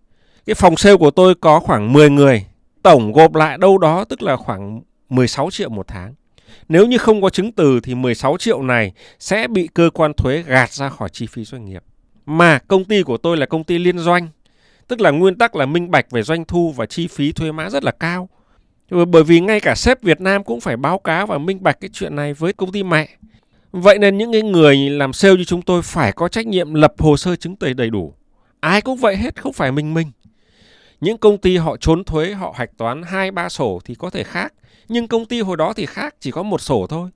Cái 0.45 0.53
phòng 0.53 0.77
sale 0.77 0.97
của 0.97 1.11
tôi 1.11 1.35
có 1.35 1.59
khoảng 1.59 1.93
10 1.93 2.09
người. 2.09 2.45
Tổng 2.83 3.11
gộp 3.11 3.35
lại 3.35 3.57
đâu 3.57 3.77
đó 3.77 4.03
tức 4.03 4.21
là 4.21 4.35
khoảng 4.35 4.81
16 5.09 5.51
triệu 5.51 5.69
một 5.69 5.87
tháng. 5.87 6.13
Nếu 6.69 6.85
như 6.85 6.97
không 6.97 7.21
có 7.21 7.29
chứng 7.29 7.51
từ 7.51 7.79
thì 7.79 7.95
16 7.95 8.37
triệu 8.37 8.61
này 8.61 8.91
sẽ 9.19 9.47
bị 9.47 9.69
cơ 9.73 9.89
quan 9.93 10.13
thuế 10.13 10.43
gạt 10.47 10.71
ra 10.71 10.89
khỏi 10.89 11.09
chi 11.09 11.27
phí 11.27 11.45
doanh 11.45 11.65
nghiệp. 11.65 11.83
Mà 12.25 12.59
công 12.59 12.85
ty 12.85 13.03
của 13.03 13.17
tôi 13.17 13.37
là 13.37 13.45
công 13.45 13.63
ty 13.63 13.77
liên 13.77 13.99
doanh. 13.99 14.27
Tức 14.93 15.01
là 15.01 15.11
nguyên 15.11 15.37
tắc 15.37 15.55
là 15.55 15.65
minh 15.65 15.91
bạch 15.91 16.11
về 16.11 16.23
doanh 16.23 16.45
thu 16.45 16.73
và 16.75 16.85
chi 16.85 17.07
phí 17.07 17.31
thuế 17.31 17.51
má 17.51 17.69
rất 17.69 17.83
là 17.83 17.91
cao. 17.91 18.29
Bởi 18.89 19.23
vì 19.23 19.39
ngay 19.39 19.59
cả 19.59 19.75
sếp 19.75 20.01
Việt 20.01 20.21
Nam 20.21 20.43
cũng 20.43 20.59
phải 20.59 20.77
báo 20.77 20.99
cáo 20.99 21.27
và 21.27 21.37
minh 21.37 21.63
bạch 21.63 21.79
cái 21.81 21.89
chuyện 21.93 22.15
này 22.15 22.33
với 22.33 22.53
công 22.53 22.71
ty 22.71 22.83
mẹ. 22.83 23.09
Vậy 23.71 23.97
nên 23.99 24.17
những 24.17 24.51
người 24.51 24.77
làm 24.77 25.13
sale 25.13 25.35
như 25.35 25.43
chúng 25.43 25.61
tôi 25.61 25.81
phải 25.81 26.11
có 26.11 26.27
trách 26.27 26.47
nhiệm 26.47 26.73
lập 26.73 26.93
hồ 26.97 27.17
sơ 27.17 27.35
chứng 27.35 27.55
từ 27.55 27.73
đầy 27.73 27.89
đủ. 27.89 28.13
Ai 28.59 28.81
cũng 28.81 28.97
vậy 28.97 29.15
hết, 29.15 29.41
không 29.41 29.53
phải 29.53 29.71
mình 29.71 29.93
mình. 29.93 30.11
Những 31.01 31.17
công 31.17 31.37
ty 31.37 31.57
họ 31.57 31.77
trốn 31.77 32.03
thuế, 32.03 32.33
họ 32.33 32.53
hạch 32.57 32.77
toán 32.77 33.03
hai 33.03 33.31
ba 33.31 33.49
sổ 33.49 33.81
thì 33.85 33.95
có 33.95 34.09
thể 34.09 34.23
khác. 34.23 34.53
Nhưng 34.87 35.07
công 35.07 35.25
ty 35.25 35.41
hồi 35.41 35.57
đó 35.57 35.73
thì 35.73 35.85
khác, 35.85 36.15
chỉ 36.19 36.31
có 36.31 36.43
một 36.43 36.61
sổ 36.61 36.87
thôi. 36.89 37.09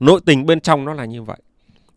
Nội 0.00 0.20
tình 0.26 0.46
bên 0.46 0.60
trong 0.60 0.84
nó 0.84 0.94
là 0.94 1.04
như 1.04 1.22
vậy. 1.22 1.38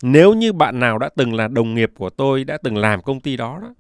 Nếu 0.06 0.34
như 0.34 0.54
bạn 0.54 0.80
nào 0.80 0.98
đã 0.98 1.10
từng 1.16 1.34
là 1.34 1.48
đồng 1.48 1.74
nghiệp 1.74 1.92
của 1.98 2.10
tôi, 2.10 2.44
đã 2.44 2.58
từng 2.64 2.78
làm 2.78 3.02
công 3.02 3.20
ty 3.20 3.38
đó, 3.38 3.60
đó 3.62 3.74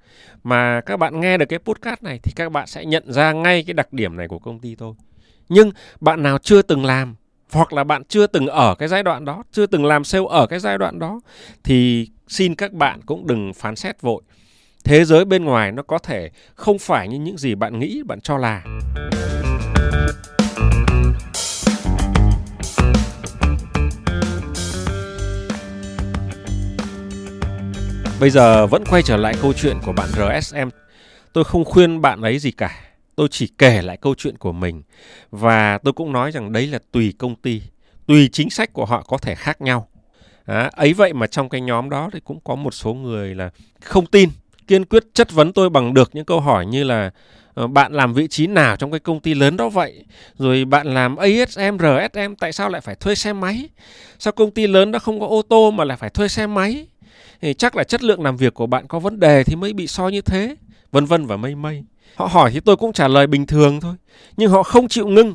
mà 0.43 0.81
các 0.81 0.97
bạn 0.97 1.19
nghe 1.19 1.37
được 1.37 1.45
cái 1.45 1.59
podcast 1.59 2.03
này 2.03 2.19
thì 2.23 2.31
các 2.35 2.51
bạn 2.51 2.67
sẽ 2.67 2.85
nhận 2.85 3.13
ra 3.13 3.31
ngay 3.31 3.63
cái 3.67 3.73
đặc 3.73 3.93
điểm 3.93 4.17
này 4.17 4.27
của 4.27 4.39
công 4.39 4.59
ty 4.59 4.75
tôi. 4.75 4.93
Nhưng 5.49 5.71
bạn 5.99 6.23
nào 6.23 6.37
chưa 6.37 6.61
từng 6.61 6.85
làm 6.85 7.15
hoặc 7.51 7.73
là 7.73 7.83
bạn 7.83 8.03
chưa 8.03 8.27
từng 8.27 8.47
ở 8.47 8.75
cái 8.75 8.87
giai 8.87 9.03
đoạn 9.03 9.25
đó, 9.25 9.43
chưa 9.51 9.65
từng 9.65 9.85
làm 9.85 10.03
sale 10.03 10.25
ở 10.29 10.47
cái 10.47 10.59
giai 10.59 10.77
đoạn 10.77 10.99
đó 10.99 11.21
thì 11.63 12.07
xin 12.27 12.55
các 12.55 12.73
bạn 12.73 12.99
cũng 13.05 13.27
đừng 13.27 13.53
phán 13.53 13.75
xét 13.75 14.01
vội. 14.01 14.21
Thế 14.83 15.05
giới 15.05 15.25
bên 15.25 15.45
ngoài 15.45 15.71
nó 15.71 15.83
có 15.83 15.97
thể 15.97 16.29
không 16.55 16.79
phải 16.79 17.07
như 17.07 17.19
những 17.19 17.37
gì 17.37 17.55
bạn 17.55 17.79
nghĩ, 17.79 18.03
bạn 18.03 18.21
cho 18.21 18.37
là. 18.37 18.63
Bây 28.23 28.29
giờ 28.29 28.67
vẫn 28.67 28.83
quay 28.85 29.03
trở 29.03 29.17
lại 29.17 29.35
câu 29.41 29.53
chuyện 29.53 29.77
của 29.85 29.91
bạn 29.93 30.09
RSM. 30.11 30.69
Tôi 31.33 31.43
không 31.43 31.65
khuyên 31.65 32.01
bạn 32.01 32.21
ấy 32.21 32.39
gì 32.39 32.51
cả. 32.51 32.79
Tôi 33.15 33.27
chỉ 33.31 33.47
kể 33.57 33.81
lại 33.81 33.97
câu 33.97 34.15
chuyện 34.15 34.37
của 34.37 34.51
mình. 34.51 34.81
Và 35.31 35.77
tôi 35.77 35.93
cũng 35.93 36.11
nói 36.11 36.31
rằng 36.31 36.51
đấy 36.51 36.67
là 36.67 36.79
tùy 36.91 37.13
công 37.17 37.35
ty 37.35 37.61
tùy 38.07 38.29
chính 38.31 38.49
sách 38.49 38.73
của 38.73 38.85
họ 38.85 39.03
có 39.07 39.17
thể 39.17 39.35
khác 39.35 39.61
nhau. 39.61 39.87
À, 40.45 40.69
ấy 40.73 40.93
vậy 40.93 41.13
mà 41.13 41.27
trong 41.27 41.49
cái 41.49 41.61
nhóm 41.61 41.89
đó 41.89 42.09
thì 42.13 42.19
cũng 42.19 42.39
có 42.43 42.55
một 42.55 42.73
số 42.73 42.93
người 42.93 43.35
là 43.35 43.49
không 43.81 44.05
tin 44.05 44.29
kiên 44.67 44.85
quyết 44.85 45.03
chất 45.13 45.31
vấn 45.31 45.53
tôi 45.53 45.69
bằng 45.69 45.93
được 45.93 46.09
những 46.13 46.25
câu 46.25 46.39
hỏi 46.39 46.65
như 46.65 46.83
là 46.83 47.11
ờ, 47.53 47.67
bạn 47.67 47.93
làm 47.93 48.13
vị 48.13 48.27
trí 48.27 48.47
nào 48.47 48.75
trong 48.75 48.91
cái 48.91 48.99
công 48.99 49.19
ty 49.19 49.33
lớn 49.33 49.57
đó 49.57 49.69
vậy? 49.69 50.05
Rồi 50.37 50.65
bạn 50.65 50.93
làm 50.93 51.15
ASM 51.15 51.77
RSM 51.79 52.35
tại 52.39 52.53
sao 52.53 52.69
lại 52.69 52.81
phải 52.81 52.95
thuê 52.95 53.15
xe 53.15 53.33
máy? 53.33 53.69
Sao 54.19 54.33
công 54.33 54.51
ty 54.51 54.67
lớn 54.67 54.91
đó 54.91 54.99
không 54.99 55.19
có 55.19 55.27
ô 55.27 55.41
tô 55.41 55.71
mà 55.71 55.83
lại 55.83 55.97
phải 55.97 56.09
thuê 56.09 56.27
xe 56.27 56.47
máy? 56.47 56.87
Thì 57.43 57.53
chắc 57.53 57.75
là 57.75 57.83
chất 57.83 58.03
lượng 58.03 58.21
làm 58.21 58.37
việc 58.37 58.53
của 58.53 58.67
bạn 58.67 58.87
có 58.87 58.99
vấn 58.99 59.19
đề 59.19 59.43
thì 59.43 59.55
mới 59.55 59.73
bị 59.73 59.87
so 59.87 60.07
như 60.07 60.21
thế 60.21 60.55
vân 60.91 61.05
vân 61.05 61.25
và 61.25 61.37
mây 61.37 61.55
mây 61.55 61.83
Họ 62.15 62.25
hỏi 62.25 62.51
thì 62.51 62.59
tôi 62.59 62.75
cũng 62.75 62.93
trả 62.93 63.07
lời 63.07 63.27
bình 63.27 63.45
thường 63.45 63.79
thôi. 63.79 63.95
Nhưng 64.37 64.49
họ 64.49 64.63
không 64.63 64.87
chịu 64.87 65.07
ngưng. 65.07 65.33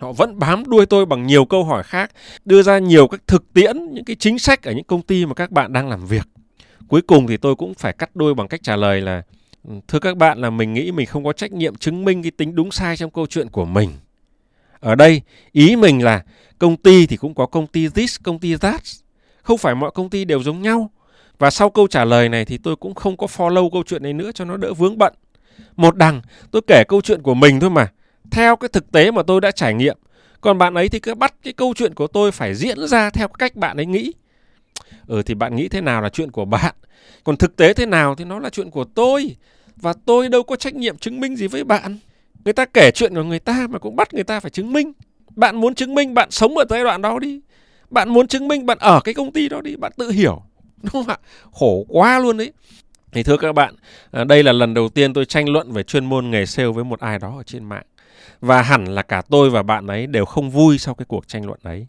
Họ 0.00 0.12
vẫn 0.12 0.38
bám 0.38 0.64
đuôi 0.66 0.86
tôi 0.86 1.06
bằng 1.06 1.26
nhiều 1.26 1.44
câu 1.44 1.64
hỏi 1.64 1.82
khác, 1.82 2.10
đưa 2.44 2.62
ra 2.62 2.78
nhiều 2.78 3.08
các 3.08 3.20
thực 3.26 3.52
tiễn, 3.52 3.76
những 3.92 4.04
cái 4.04 4.16
chính 4.16 4.38
sách 4.38 4.62
ở 4.62 4.72
những 4.72 4.84
công 4.84 5.02
ty 5.02 5.26
mà 5.26 5.34
các 5.34 5.50
bạn 5.50 5.72
đang 5.72 5.88
làm 5.88 6.06
việc. 6.06 6.28
Cuối 6.88 7.02
cùng 7.02 7.26
thì 7.26 7.36
tôi 7.36 7.54
cũng 7.54 7.74
phải 7.74 7.92
cắt 7.92 8.16
đuôi 8.16 8.34
bằng 8.34 8.48
cách 8.48 8.60
trả 8.62 8.76
lời 8.76 9.00
là 9.00 9.22
Thưa 9.88 9.98
các 9.98 10.16
bạn 10.16 10.38
là 10.38 10.50
mình 10.50 10.74
nghĩ 10.74 10.92
mình 10.92 11.06
không 11.06 11.24
có 11.24 11.32
trách 11.32 11.52
nhiệm 11.52 11.76
chứng 11.76 12.04
minh 12.04 12.22
cái 12.22 12.30
tính 12.30 12.54
đúng 12.54 12.70
sai 12.70 12.96
trong 12.96 13.10
câu 13.10 13.26
chuyện 13.26 13.48
của 13.48 13.64
mình. 13.64 13.90
Ở 14.80 14.94
đây, 14.94 15.22
ý 15.52 15.76
mình 15.76 16.04
là 16.04 16.24
công 16.58 16.76
ty 16.76 17.06
thì 17.06 17.16
cũng 17.16 17.34
có 17.34 17.46
công 17.46 17.66
ty 17.66 17.88
this, 17.88 18.16
công 18.22 18.38
ty 18.38 18.56
that. 18.56 18.82
Không 19.42 19.58
phải 19.58 19.74
mọi 19.74 19.90
công 19.94 20.10
ty 20.10 20.24
đều 20.24 20.42
giống 20.42 20.62
nhau. 20.62 20.90
Và 21.38 21.50
sau 21.50 21.70
câu 21.70 21.86
trả 21.86 22.04
lời 22.04 22.28
này 22.28 22.44
thì 22.44 22.58
tôi 22.58 22.76
cũng 22.76 22.94
không 22.94 23.16
có 23.16 23.26
follow 23.26 23.70
câu 23.70 23.82
chuyện 23.86 24.02
này 24.02 24.12
nữa 24.12 24.30
cho 24.34 24.44
nó 24.44 24.56
đỡ 24.56 24.72
vướng 24.74 24.98
bận. 24.98 25.14
Một 25.76 25.96
đằng 25.96 26.20
tôi 26.50 26.62
kể 26.66 26.84
câu 26.88 27.00
chuyện 27.00 27.22
của 27.22 27.34
mình 27.34 27.60
thôi 27.60 27.70
mà, 27.70 27.92
theo 28.30 28.56
cái 28.56 28.68
thực 28.68 28.92
tế 28.92 29.10
mà 29.10 29.22
tôi 29.22 29.40
đã 29.40 29.50
trải 29.50 29.74
nghiệm. 29.74 29.96
Còn 30.40 30.58
bạn 30.58 30.74
ấy 30.74 30.88
thì 30.88 31.00
cứ 31.00 31.14
bắt 31.14 31.34
cái 31.42 31.52
câu 31.52 31.74
chuyện 31.76 31.94
của 31.94 32.06
tôi 32.06 32.32
phải 32.32 32.54
diễn 32.54 32.86
ra 32.86 33.10
theo 33.10 33.28
cách 33.28 33.56
bạn 33.56 33.76
ấy 33.76 33.86
nghĩ. 33.86 34.12
Ừ 35.06 35.22
thì 35.22 35.34
bạn 35.34 35.56
nghĩ 35.56 35.68
thế 35.68 35.80
nào 35.80 36.02
là 36.02 36.08
chuyện 36.08 36.30
của 36.30 36.44
bạn. 36.44 36.74
Còn 37.24 37.36
thực 37.36 37.56
tế 37.56 37.74
thế 37.74 37.86
nào 37.86 38.14
thì 38.14 38.24
nó 38.24 38.38
là 38.38 38.50
chuyện 38.50 38.70
của 38.70 38.84
tôi. 38.84 39.36
Và 39.76 39.94
tôi 40.06 40.28
đâu 40.28 40.42
có 40.42 40.56
trách 40.56 40.74
nhiệm 40.74 40.98
chứng 40.98 41.20
minh 41.20 41.36
gì 41.36 41.46
với 41.46 41.64
bạn. 41.64 41.98
Người 42.44 42.52
ta 42.52 42.64
kể 42.64 42.90
chuyện 42.90 43.14
của 43.14 43.22
người 43.22 43.38
ta 43.38 43.66
mà 43.70 43.78
cũng 43.78 43.96
bắt 43.96 44.14
người 44.14 44.24
ta 44.24 44.40
phải 44.40 44.50
chứng 44.50 44.72
minh. 44.72 44.92
Bạn 45.36 45.56
muốn 45.56 45.74
chứng 45.74 45.94
minh 45.94 46.14
bạn 46.14 46.30
sống 46.30 46.56
ở 46.56 46.64
giai 46.70 46.84
đoạn 46.84 47.02
đó 47.02 47.18
đi. 47.18 47.40
Bạn 47.90 48.08
muốn 48.08 48.26
chứng 48.26 48.48
minh 48.48 48.66
bạn 48.66 48.78
ở 48.78 49.00
cái 49.04 49.14
công 49.14 49.32
ty 49.32 49.48
đó 49.48 49.60
đi. 49.60 49.76
Bạn 49.76 49.92
tự 49.96 50.10
hiểu. 50.10 50.42
Đúng 50.92 51.04
không 51.04 51.08
ạ? 51.08 51.18
Khổ 51.52 51.84
quá 51.88 52.18
luôn 52.18 52.36
đấy. 52.36 52.52
Thì 53.12 53.22
thưa 53.22 53.36
các 53.36 53.52
bạn, 53.52 53.74
à, 54.10 54.24
đây 54.24 54.42
là 54.42 54.52
lần 54.52 54.74
đầu 54.74 54.88
tiên 54.88 55.14
tôi 55.14 55.24
tranh 55.24 55.48
luận 55.48 55.72
về 55.72 55.82
chuyên 55.82 56.04
môn 56.04 56.30
nghề 56.30 56.46
sale 56.46 56.68
với 56.68 56.84
một 56.84 57.00
ai 57.00 57.18
đó 57.18 57.34
ở 57.36 57.42
trên 57.42 57.64
mạng. 57.64 57.86
Và 58.40 58.62
hẳn 58.62 58.84
là 58.84 59.02
cả 59.02 59.22
tôi 59.30 59.50
và 59.50 59.62
bạn 59.62 59.86
ấy 59.86 60.06
đều 60.06 60.24
không 60.24 60.50
vui 60.50 60.78
sau 60.78 60.94
cái 60.94 61.04
cuộc 61.08 61.28
tranh 61.28 61.46
luận 61.46 61.60
ấy. 61.62 61.86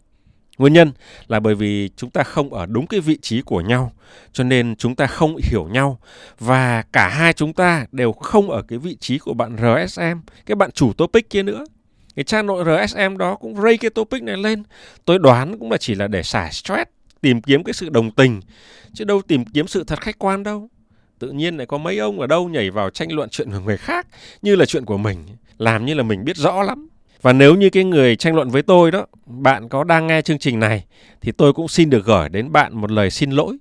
Nguyên 0.58 0.72
nhân 0.72 0.92
là 1.28 1.40
bởi 1.40 1.54
vì 1.54 1.90
chúng 1.96 2.10
ta 2.10 2.22
không 2.22 2.54
ở 2.54 2.66
đúng 2.66 2.86
cái 2.86 3.00
vị 3.00 3.18
trí 3.22 3.40
của 3.40 3.60
nhau, 3.60 3.92
cho 4.32 4.44
nên 4.44 4.76
chúng 4.76 4.94
ta 4.94 5.06
không 5.06 5.36
hiểu 5.42 5.68
nhau 5.68 5.98
và 6.38 6.82
cả 6.92 7.08
hai 7.08 7.32
chúng 7.32 7.52
ta 7.52 7.86
đều 7.92 8.12
không 8.12 8.50
ở 8.50 8.62
cái 8.62 8.78
vị 8.78 8.96
trí 9.00 9.18
của 9.18 9.34
bạn 9.34 9.56
RSM, 9.56 10.02
cái 10.46 10.54
bạn 10.56 10.70
chủ 10.70 10.92
topic 10.92 11.30
kia 11.30 11.42
nữa. 11.42 11.64
Cái 12.16 12.24
trang 12.24 12.46
nội 12.46 12.64
RSM 12.86 13.16
đó 13.16 13.34
cũng 13.34 13.62
rây 13.62 13.78
cái 13.78 13.90
topic 13.90 14.22
này 14.22 14.36
lên. 14.36 14.62
Tôi 15.04 15.18
đoán 15.18 15.58
cũng 15.58 15.70
là 15.70 15.76
chỉ 15.76 15.94
là 15.94 16.06
để 16.06 16.22
xả 16.22 16.50
stress, 16.50 16.90
tìm 17.26 17.40
kiếm 17.42 17.64
cái 17.64 17.72
sự 17.72 17.88
đồng 17.88 18.10
tình, 18.10 18.40
chứ 18.94 19.04
đâu 19.04 19.22
tìm 19.22 19.44
kiếm 19.44 19.66
sự 19.66 19.84
thật 19.84 20.00
khách 20.00 20.18
quan 20.18 20.42
đâu. 20.42 20.68
Tự 21.18 21.30
nhiên 21.30 21.56
lại 21.56 21.66
có 21.66 21.78
mấy 21.78 21.98
ông 21.98 22.20
ở 22.20 22.26
đâu 22.26 22.48
nhảy 22.48 22.70
vào 22.70 22.90
tranh 22.90 23.12
luận 23.12 23.28
chuyện 23.28 23.50
của 23.50 23.60
người 23.60 23.76
khác 23.76 24.06
như 24.42 24.56
là 24.56 24.66
chuyện 24.66 24.84
của 24.84 24.96
mình 24.98 25.18
làm 25.58 25.86
như 25.86 25.94
là 25.94 26.02
mình 26.02 26.24
biết 26.24 26.36
rõ 26.36 26.62
lắm. 26.62 26.88
Và 27.22 27.32
nếu 27.32 27.54
như 27.54 27.70
cái 27.70 27.84
người 27.84 28.16
tranh 28.16 28.34
luận 28.34 28.50
với 28.50 28.62
tôi 28.62 28.90
đó 28.90 29.06
bạn 29.26 29.68
có 29.68 29.84
đang 29.84 30.06
nghe 30.06 30.22
chương 30.22 30.38
trình 30.38 30.60
này 30.60 30.84
thì 31.20 31.32
tôi 31.32 31.52
cũng 31.52 31.68
xin 31.68 31.90
được 31.90 32.04
gửi 32.04 32.28
đến 32.28 32.52
bạn 32.52 32.80
một 32.80 32.90
lời 32.90 33.10
xin 33.10 33.30
lỗi. 33.30 33.56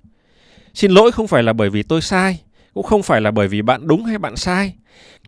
Xin 0.74 0.92
lỗi 0.92 1.12
không 1.12 1.28
phải 1.28 1.44
là 1.44 1.54
bởi 1.54 1.70
vì 1.70 1.84
tôi 1.84 2.02
sai, 2.02 2.42
cũng 2.74 2.86
không 2.86 3.04
phải 3.04 3.22
là 3.22 3.32
bởi 3.32 3.48
vì 3.48 3.62
bạn 3.62 3.88
đúng 3.88 4.04
hay 4.06 4.18
bạn 4.18 4.36
sai, 4.36 4.74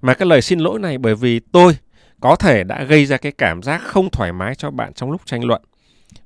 mà 0.01 0.13
cái 0.13 0.27
lời 0.27 0.41
xin 0.41 0.59
lỗi 0.59 0.79
này 0.79 0.97
bởi 0.97 1.15
vì 1.15 1.39
tôi 1.39 1.77
có 2.19 2.35
thể 2.35 2.63
đã 2.63 2.83
gây 2.83 3.05
ra 3.05 3.17
cái 3.17 3.31
cảm 3.31 3.63
giác 3.63 3.81
không 3.83 4.09
thoải 4.09 4.33
mái 4.33 4.55
cho 4.55 4.71
bạn 4.71 4.93
trong 4.93 5.11
lúc 5.11 5.21
tranh 5.25 5.43
luận. 5.43 5.61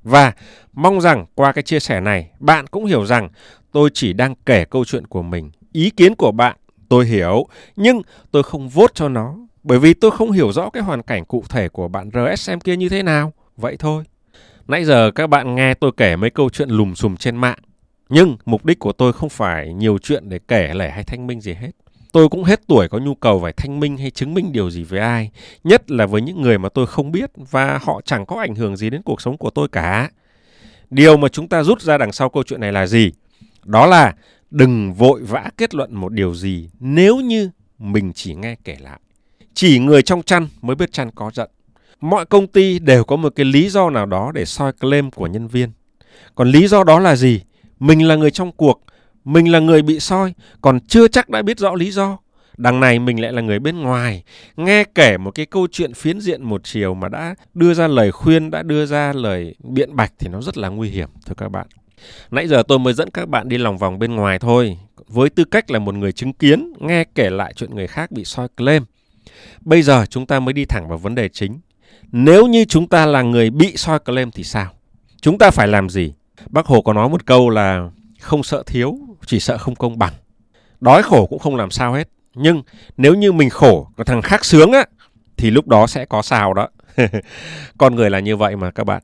Và 0.02 0.32
mong 0.72 1.00
rằng 1.00 1.26
qua 1.34 1.52
cái 1.52 1.62
chia 1.62 1.80
sẻ 1.80 2.00
này, 2.00 2.30
bạn 2.38 2.66
cũng 2.66 2.84
hiểu 2.84 3.06
rằng 3.06 3.28
tôi 3.72 3.90
chỉ 3.94 4.12
đang 4.12 4.34
kể 4.46 4.64
câu 4.64 4.84
chuyện 4.84 5.06
của 5.06 5.22
mình. 5.22 5.50
Ý 5.72 5.90
kiến 5.90 6.14
của 6.14 6.32
bạn 6.32 6.56
tôi 6.88 7.06
hiểu, 7.06 7.46
nhưng 7.76 8.02
tôi 8.30 8.42
không 8.42 8.68
vốt 8.68 8.94
cho 8.94 9.08
nó 9.08 9.36
bởi 9.62 9.78
vì 9.78 9.94
tôi 9.94 10.10
không 10.10 10.30
hiểu 10.30 10.52
rõ 10.52 10.70
cái 10.70 10.82
hoàn 10.82 11.02
cảnh 11.02 11.24
cụ 11.24 11.44
thể 11.48 11.68
của 11.68 11.88
bạn 11.88 12.10
RSM 12.12 12.58
kia 12.58 12.76
như 12.76 12.88
thế 12.88 13.02
nào. 13.02 13.32
Vậy 13.56 13.76
thôi. 13.78 14.04
Nãy 14.68 14.84
giờ 14.84 15.10
các 15.10 15.26
bạn 15.26 15.54
nghe 15.54 15.74
tôi 15.74 15.90
kể 15.96 16.16
mấy 16.16 16.30
câu 16.30 16.50
chuyện 16.50 16.68
lùm 16.68 16.94
xùm 16.94 17.16
trên 17.16 17.36
mạng. 17.36 17.58
Nhưng 18.08 18.36
mục 18.44 18.64
đích 18.64 18.78
của 18.78 18.92
tôi 18.92 19.12
không 19.12 19.28
phải 19.28 19.74
nhiều 19.74 19.98
chuyện 19.98 20.28
để 20.28 20.38
kể 20.48 20.74
lể 20.74 20.90
hay 20.90 21.04
thanh 21.04 21.26
minh 21.26 21.40
gì 21.40 21.54
hết. 21.54 21.70
Tôi 22.12 22.28
cũng 22.28 22.44
hết 22.44 22.60
tuổi 22.66 22.88
có 22.88 22.98
nhu 22.98 23.14
cầu 23.14 23.40
phải 23.42 23.52
thanh 23.52 23.80
minh 23.80 23.96
hay 23.96 24.10
chứng 24.10 24.34
minh 24.34 24.52
điều 24.52 24.70
gì 24.70 24.84
với 24.84 25.00
ai. 25.00 25.30
Nhất 25.64 25.90
là 25.90 26.06
với 26.06 26.22
những 26.22 26.42
người 26.42 26.58
mà 26.58 26.68
tôi 26.68 26.86
không 26.86 27.12
biết 27.12 27.30
và 27.36 27.78
họ 27.82 28.00
chẳng 28.04 28.26
có 28.26 28.36
ảnh 28.36 28.54
hưởng 28.54 28.76
gì 28.76 28.90
đến 28.90 29.02
cuộc 29.02 29.20
sống 29.20 29.36
của 29.36 29.50
tôi 29.50 29.68
cả. 29.68 30.10
Điều 30.90 31.16
mà 31.16 31.28
chúng 31.28 31.48
ta 31.48 31.62
rút 31.62 31.82
ra 31.82 31.98
đằng 31.98 32.12
sau 32.12 32.28
câu 32.28 32.42
chuyện 32.42 32.60
này 32.60 32.72
là 32.72 32.86
gì? 32.86 33.12
Đó 33.64 33.86
là 33.86 34.14
đừng 34.50 34.94
vội 34.94 35.22
vã 35.22 35.50
kết 35.56 35.74
luận 35.74 35.94
một 35.94 36.12
điều 36.12 36.34
gì 36.34 36.70
nếu 36.80 37.16
như 37.16 37.50
mình 37.78 38.12
chỉ 38.12 38.34
nghe 38.34 38.56
kể 38.64 38.76
lại. 38.80 39.00
Chỉ 39.54 39.78
người 39.78 40.02
trong 40.02 40.22
chăn 40.22 40.48
mới 40.62 40.76
biết 40.76 40.92
chăn 40.92 41.10
có 41.14 41.30
giận. 41.34 41.50
Mọi 42.00 42.26
công 42.26 42.46
ty 42.46 42.78
đều 42.78 43.04
có 43.04 43.16
một 43.16 43.32
cái 43.36 43.46
lý 43.46 43.68
do 43.68 43.90
nào 43.90 44.06
đó 44.06 44.32
để 44.34 44.44
soi 44.44 44.72
claim 44.72 45.10
của 45.10 45.26
nhân 45.26 45.48
viên. 45.48 45.70
Còn 46.34 46.48
lý 46.48 46.68
do 46.68 46.84
đó 46.84 46.98
là 46.98 47.16
gì? 47.16 47.40
Mình 47.80 48.08
là 48.08 48.16
người 48.16 48.30
trong 48.30 48.52
cuộc, 48.52 48.82
mình 49.24 49.52
là 49.52 49.58
người 49.58 49.82
bị 49.82 50.00
soi, 50.00 50.34
còn 50.60 50.80
chưa 50.80 51.08
chắc 51.08 51.28
đã 51.28 51.42
biết 51.42 51.58
rõ 51.58 51.74
lý 51.74 51.90
do. 51.90 52.18
Đằng 52.56 52.80
này 52.80 52.98
mình 52.98 53.20
lại 53.20 53.32
là 53.32 53.42
người 53.42 53.58
bên 53.58 53.80
ngoài, 53.80 54.22
nghe 54.56 54.84
kể 54.94 55.16
một 55.16 55.30
cái 55.30 55.46
câu 55.46 55.66
chuyện 55.72 55.94
phiến 55.94 56.20
diện 56.20 56.44
một 56.44 56.60
chiều 56.64 56.94
mà 56.94 57.08
đã 57.08 57.34
đưa 57.54 57.74
ra 57.74 57.88
lời 57.88 58.12
khuyên, 58.12 58.50
đã 58.50 58.62
đưa 58.62 58.86
ra 58.86 59.12
lời 59.12 59.54
biện 59.64 59.96
bạch 59.96 60.12
thì 60.18 60.28
nó 60.28 60.40
rất 60.42 60.58
là 60.58 60.68
nguy 60.68 60.88
hiểm 60.88 61.08
thưa 61.26 61.34
các 61.36 61.48
bạn. 61.48 61.66
Nãy 62.30 62.48
giờ 62.48 62.62
tôi 62.68 62.78
mới 62.78 62.94
dẫn 62.94 63.10
các 63.10 63.28
bạn 63.28 63.48
đi 63.48 63.58
lòng 63.58 63.78
vòng 63.78 63.98
bên 63.98 64.14
ngoài 64.14 64.38
thôi, 64.38 64.78
với 65.06 65.30
tư 65.30 65.44
cách 65.44 65.70
là 65.70 65.78
một 65.78 65.94
người 65.94 66.12
chứng 66.12 66.32
kiến, 66.32 66.72
nghe 66.80 67.04
kể 67.14 67.30
lại 67.30 67.52
chuyện 67.56 67.74
người 67.74 67.86
khác 67.86 68.12
bị 68.12 68.24
soi 68.24 68.48
claim. 68.56 68.84
Bây 69.60 69.82
giờ 69.82 70.04
chúng 70.10 70.26
ta 70.26 70.40
mới 70.40 70.52
đi 70.52 70.64
thẳng 70.64 70.88
vào 70.88 70.98
vấn 70.98 71.14
đề 71.14 71.28
chính. 71.28 71.60
Nếu 72.12 72.46
như 72.46 72.64
chúng 72.64 72.88
ta 72.88 73.06
là 73.06 73.22
người 73.22 73.50
bị 73.50 73.76
soi 73.76 73.98
claim 73.98 74.30
thì 74.30 74.44
sao? 74.44 74.70
Chúng 75.20 75.38
ta 75.38 75.50
phải 75.50 75.68
làm 75.68 75.90
gì? 75.90 76.12
Bác 76.46 76.66
Hồ 76.66 76.82
có 76.82 76.92
nói 76.92 77.08
một 77.08 77.26
câu 77.26 77.50
là 77.50 77.90
không 78.22 78.42
sợ 78.42 78.62
thiếu, 78.66 78.98
chỉ 79.26 79.40
sợ 79.40 79.58
không 79.58 79.74
công 79.74 79.98
bằng. 79.98 80.12
Đói 80.80 81.02
khổ 81.02 81.26
cũng 81.26 81.38
không 81.38 81.56
làm 81.56 81.70
sao 81.70 81.92
hết. 81.92 82.08
Nhưng 82.34 82.62
nếu 82.96 83.14
như 83.14 83.32
mình 83.32 83.50
khổ, 83.50 83.88
còn 83.96 84.06
thằng 84.06 84.22
khác 84.22 84.44
sướng 84.44 84.72
á, 84.72 84.84
thì 85.36 85.50
lúc 85.50 85.68
đó 85.68 85.86
sẽ 85.86 86.04
có 86.04 86.22
sao 86.22 86.54
đó. 86.54 86.68
Con 87.78 87.94
người 87.94 88.10
là 88.10 88.20
như 88.20 88.36
vậy 88.36 88.56
mà 88.56 88.70
các 88.70 88.84
bạn. 88.84 89.02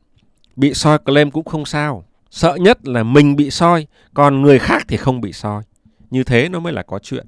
Bị 0.57 0.75
soi 0.75 0.99
claim 0.99 1.31
cũng 1.31 1.45
không 1.45 1.65
sao. 1.65 2.05
Sợ 2.31 2.57
nhất 2.61 2.89
là 2.89 3.03
mình 3.03 3.37
bị 3.37 3.51
soi, 3.51 3.87
còn 4.15 4.43
người 4.43 4.59
khác 4.59 4.85
thì 4.89 4.97
không 4.97 5.21
bị 5.21 5.33
soi. 5.33 5.63
Như 6.11 6.25
thế 6.25 6.49
nó 6.49 6.61
mới 6.61 6.73
là 6.73 6.83
có 6.83 6.99
chuyện. 6.99 7.27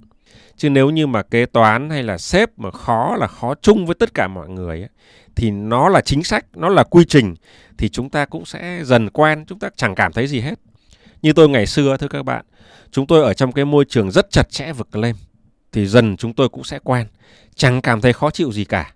Chứ 0.57 0.71
nếu 0.71 0.91
như 0.91 1.07
mà 1.07 1.23
kế 1.23 1.47
toán 1.47 1.91
hay 1.91 2.03
là 2.03 2.19
sếp 2.19 2.59
mà 2.59 2.71
khó 2.71 3.17
là 3.17 3.27
khó 3.27 3.55
chung 3.63 3.87
với 3.87 3.95
tất 3.95 4.15
cả 4.15 4.29
mọi 4.29 4.49
người 4.49 4.81
ấy, 4.81 4.89
thì 5.37 5.51
nó 5.51 5.89
là 5.89 6.01
chính 6.01 6.25
sách, 6.25 6.45
nó 6.55 6.69
là 6.69 6.85
quy 6.85 7.05
trình 7.05 7.35
thì 7.79 7.89
chúng 7.89 8.11
ta 8.11 8.25
cũng 8.25 8.45
sẽ 8.45 8.81
dần 8.85 9.11
quen, 9.11 9.45
chúng 9.47 9.59
ta 9.59 9.69
chẳng 9.77 9.95
cảm 9.95 10.13
thấy 10.13 10.27
gì 10.27 10.41
hết. 10.41 10.55
Như 11.23 11.33
tôi 11.33 11.49
ngày 11.49 11.67
xưa 11.67 11.97
thưa 11.97 12.09
các 12.09 12.23
bạn, 12.23 12.45
chúng 12.91 13.07
tôi 13.07 13.23
ở 13.25 13.35
trong 13.35 13.53
cái 13.53 13.65
môi 13.65 13.85
trường 13.85 14.11
rất 14.11 14.31
chặt 14.31 14.51
chẽ 14.51 14.73
vực 14.73 14.97
lên 14.97 15.17
thì 15.73 15.87
dần 15.87 16.17
chúng 16.17 16.33
tôi 16.33 16.49
cũng 16.49 16.65
sẽ 16.65 16.79
quen, 16.85 17.07
chẳng 17.55 17.83
cảm 17.83 18.01
thấy 18.01 18.13
khó 18.13 18.31
chịu 18.31 18.53
gì 18.53 18.65
cả. 18.65 18.95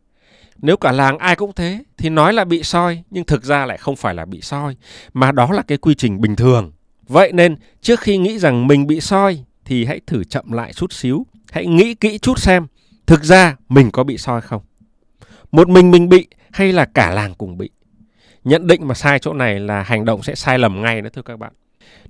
Nếu 0.58 0.76
cả 0.76 0.92
làng 0.92 1.18
ai 1.18 1.36
cũng 1.36 1.52
thế 1.52 1.84
thì 1.98 2.08
nói 2.08 2.32
là 2.32 2.44
bị 2.44 2.62
soi 2.62 3.02
nhưng 3.10 3.24
thực 3.24 3.44
ra 3.44 3.66
lại 3.66 3.78
không 3.78 3.96
phải 3.96 4.14
là 4.14 4.24
bị 4.24 4.40
soi 4.40 4.76
mà 5.12 5.32
đó 5.32 5.52
là 5.52 5.62
cái 5.62 5.78
quy 5.78 5.94
trình 5.94 6.20
bình 6.20 6.36
thường. 6.36 6.72
Vậy 7.08 7.32
nên 7.32 7.56
trước 7.80 8.00
khi 8.00 8.18
nghĩ 8.18 8.38
rằng 8.38 8.66
mình 8.66 8.86
bị 8.86 9.00
soi 9.00 9.44
thì 9.64 9.84
hãy 9.84 10.00
thử 10.06 10.24
chậm 10.24 10.52
lại 10.52 10.72
chút 10.72 10.92
xíu, 10.92 11.26
hãy 11.52 11.66
nghĩ 11.66 11.94
kỹ 11.94 12.18
chút 12.18 12.38
xem 12.38 12.66
thực 13.06 13.24
ra 13.24 13.56
mình 13.68 13.90
có 13.90 14.04
bị 14.04 14.18
soi 14.18 14.40
không. 14.40 14.62
Một 15.52 15.68
mình 15.68 15.90
mình 15.90 16.08
bị 16.08 16.26
hay 16.52 16.72
là 16.72 16.84
cả 16.84 17.10
làng 17.10 17.34
cùng 17.34 17.58
bị. 17.58 17.70
Nhận 18.44 18.66
định 18.66 18.88
mà 18.88 18.94
sai 18.94 19.18
chỗ 19.18 19.32
này 19.32 19.60
là 19.60 19.82
hành 19.82 20.04
động 20.04 20.22
sẽ 20.22 20.34
sai 20.34 20.58
lầm 20.58 20.82
ngay 20.82 21.02
đó 21.02 21.10
thưa 21.12 21.22
các 21.22 21.38
bạn. 21.38 21.52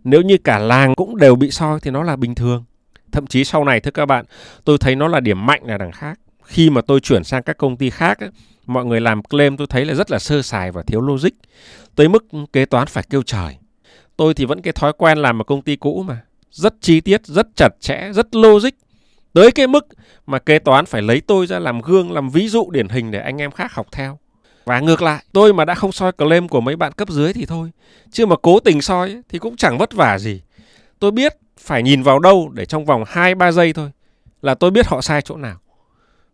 Nếu 0.04 0.22
như 0.22 0.38
cả 0.44 0.58
làng 0.58 0.94
cũng 0.94 1.16
đều 1.16 1.36
bị 1.36 1.50
soi 1.50 1.80
thì 1.80 1.90
nó 1.90 2.02
là 2.02 2.16
bình 2.16 2.34
thường. 2.34 2.64
Thậm 3.12 3.26
chí 3.26 3.44
sau 3.44 3.64
này 3.64 3.80
thưa 3.80 3.90
các 3.90 4.06
bạn, 4.06 4.24
tôi 4.64 4.78
thấy 4.78 4.96
nó 4.96 5.08
là 5.08 5.20
điểm 5.20 5.46
mạnh 5.46 5.62
là 5.64 5.78
đằng 5.78 5.92
khác. 5.92 6.18
Khi 6.44 6.70
mà 6.70 6.80
tôi 6.80 7.00
chuyển 7.00 7.24
sang 7.24 7.42
các 7.42 7.56
công 7.58 7.76
ty 7.76 7.90
khác, 7.90 8.18
mọi 8.66 8.84
người 8.84 9.00
làm 9.00 9.22
claim 9.22 9.56
tôi 9.56 9.66
thấy 9.66 9.84
là 9.84 9.94
rất 9.94 10.10
là 10.10 10.18
sơ 10.18 10.42
sài 10.42 10.70
và 10.70 10.82
thiếu 10.82 11.00
logic. 11.00 11.30
Tới 11.94 12.08
mức 12.08 12.24
kế 12.52 12.64
toán 12.64 12.86
phải 12.86 13.04
kêu 13.10 13.22
trời. 13.22 13.56
Tôi 14.16 14.34
thì 14.34 14.44
vẫn 14.44 14.62
cái 14.62 14.72
thói 14.72 14.92
quen 14.98 15.18
làm 15.18 15.40
ở 15.40 15.44
công 15.44 15.62
ty 15.62 15.76
cũ 15.76 16.04
mà. 16.06 16.20
Rất 16.50 16.74
chi 16.80 17.00
tiết, 17.00 17.26
rất 17.26 17.46
chặt 17.56 17.68
chẽ, 17.80 18.10
rất 18.12 18.34
logic. 18.34 18.70
Tới 19.32 19.50
cái 19.52 19.66
mức 19.66 19.86
mà 20.26 20.38
kế 20.38 20.58
toán 20.58 20.86
phải 20.86 21.02
lấy 21.02 21.20
tôi 21.20 21.46
ra 21.46 21.58
làm 21.58 21.80
gương, 21.80 22.12
làm 22.12 22.30
ví 22.30 22.48
dụ 22.48 22.70
điển 22.70 22.88
hình 22.88 23.10
để 23.10 23.20
anh 23.20 23.40
em 23.40 23.50
khác 23.50 23.72
học 23.72 23.86
theo. 23.92 24.18
Và 24.64 24.80
ngược 24.80 25.02
lại, 25.02 25.24
tôi 25.32 25.52
mà 25.52 25.64
đã 25.64 25.74
không 25.74 25.92
soi 25.92 26.12
claim 26.12 26.48
của 26.48 26.60
mấy 26.60 26.76
bạn 26.76 26.92
cấp 26.92 27.08
dưới 27.08 27.32
thì 27.32 27.46
thôi. 27.46 27.70
Chứ 28.10 28.26
mà 28.26 28.36
cố 28.42 28.60
tình 28.60 28.82
soi 28.82 29.22
thì 29.28 29.38
cũng 29.38 29.56
chẳng 29.56 29.78
vất 29.78 29.92
vả 29.92 30.18
gì. 30.18 30.42
Tôi 30.98 31.10
biết 31.10 31.36
phải 31.58 31.82
nhìn 31.82 32.02
vào 32.02 32.18
đâu 32.18 32.50
để 32.54 32.66
trong 32.66 32.84
vòng 32.84 33.04
2-3 33.04 33.52
giây 33.52 33.72
thôi 33.72 33.90
là 34.42 34.54
tôi 34.54 34.70
biết 34.70 34.86
họ 34.86 35.00
sai 35.00 35.22
chỗ 35.22 35.36
nào. 35.36 35.56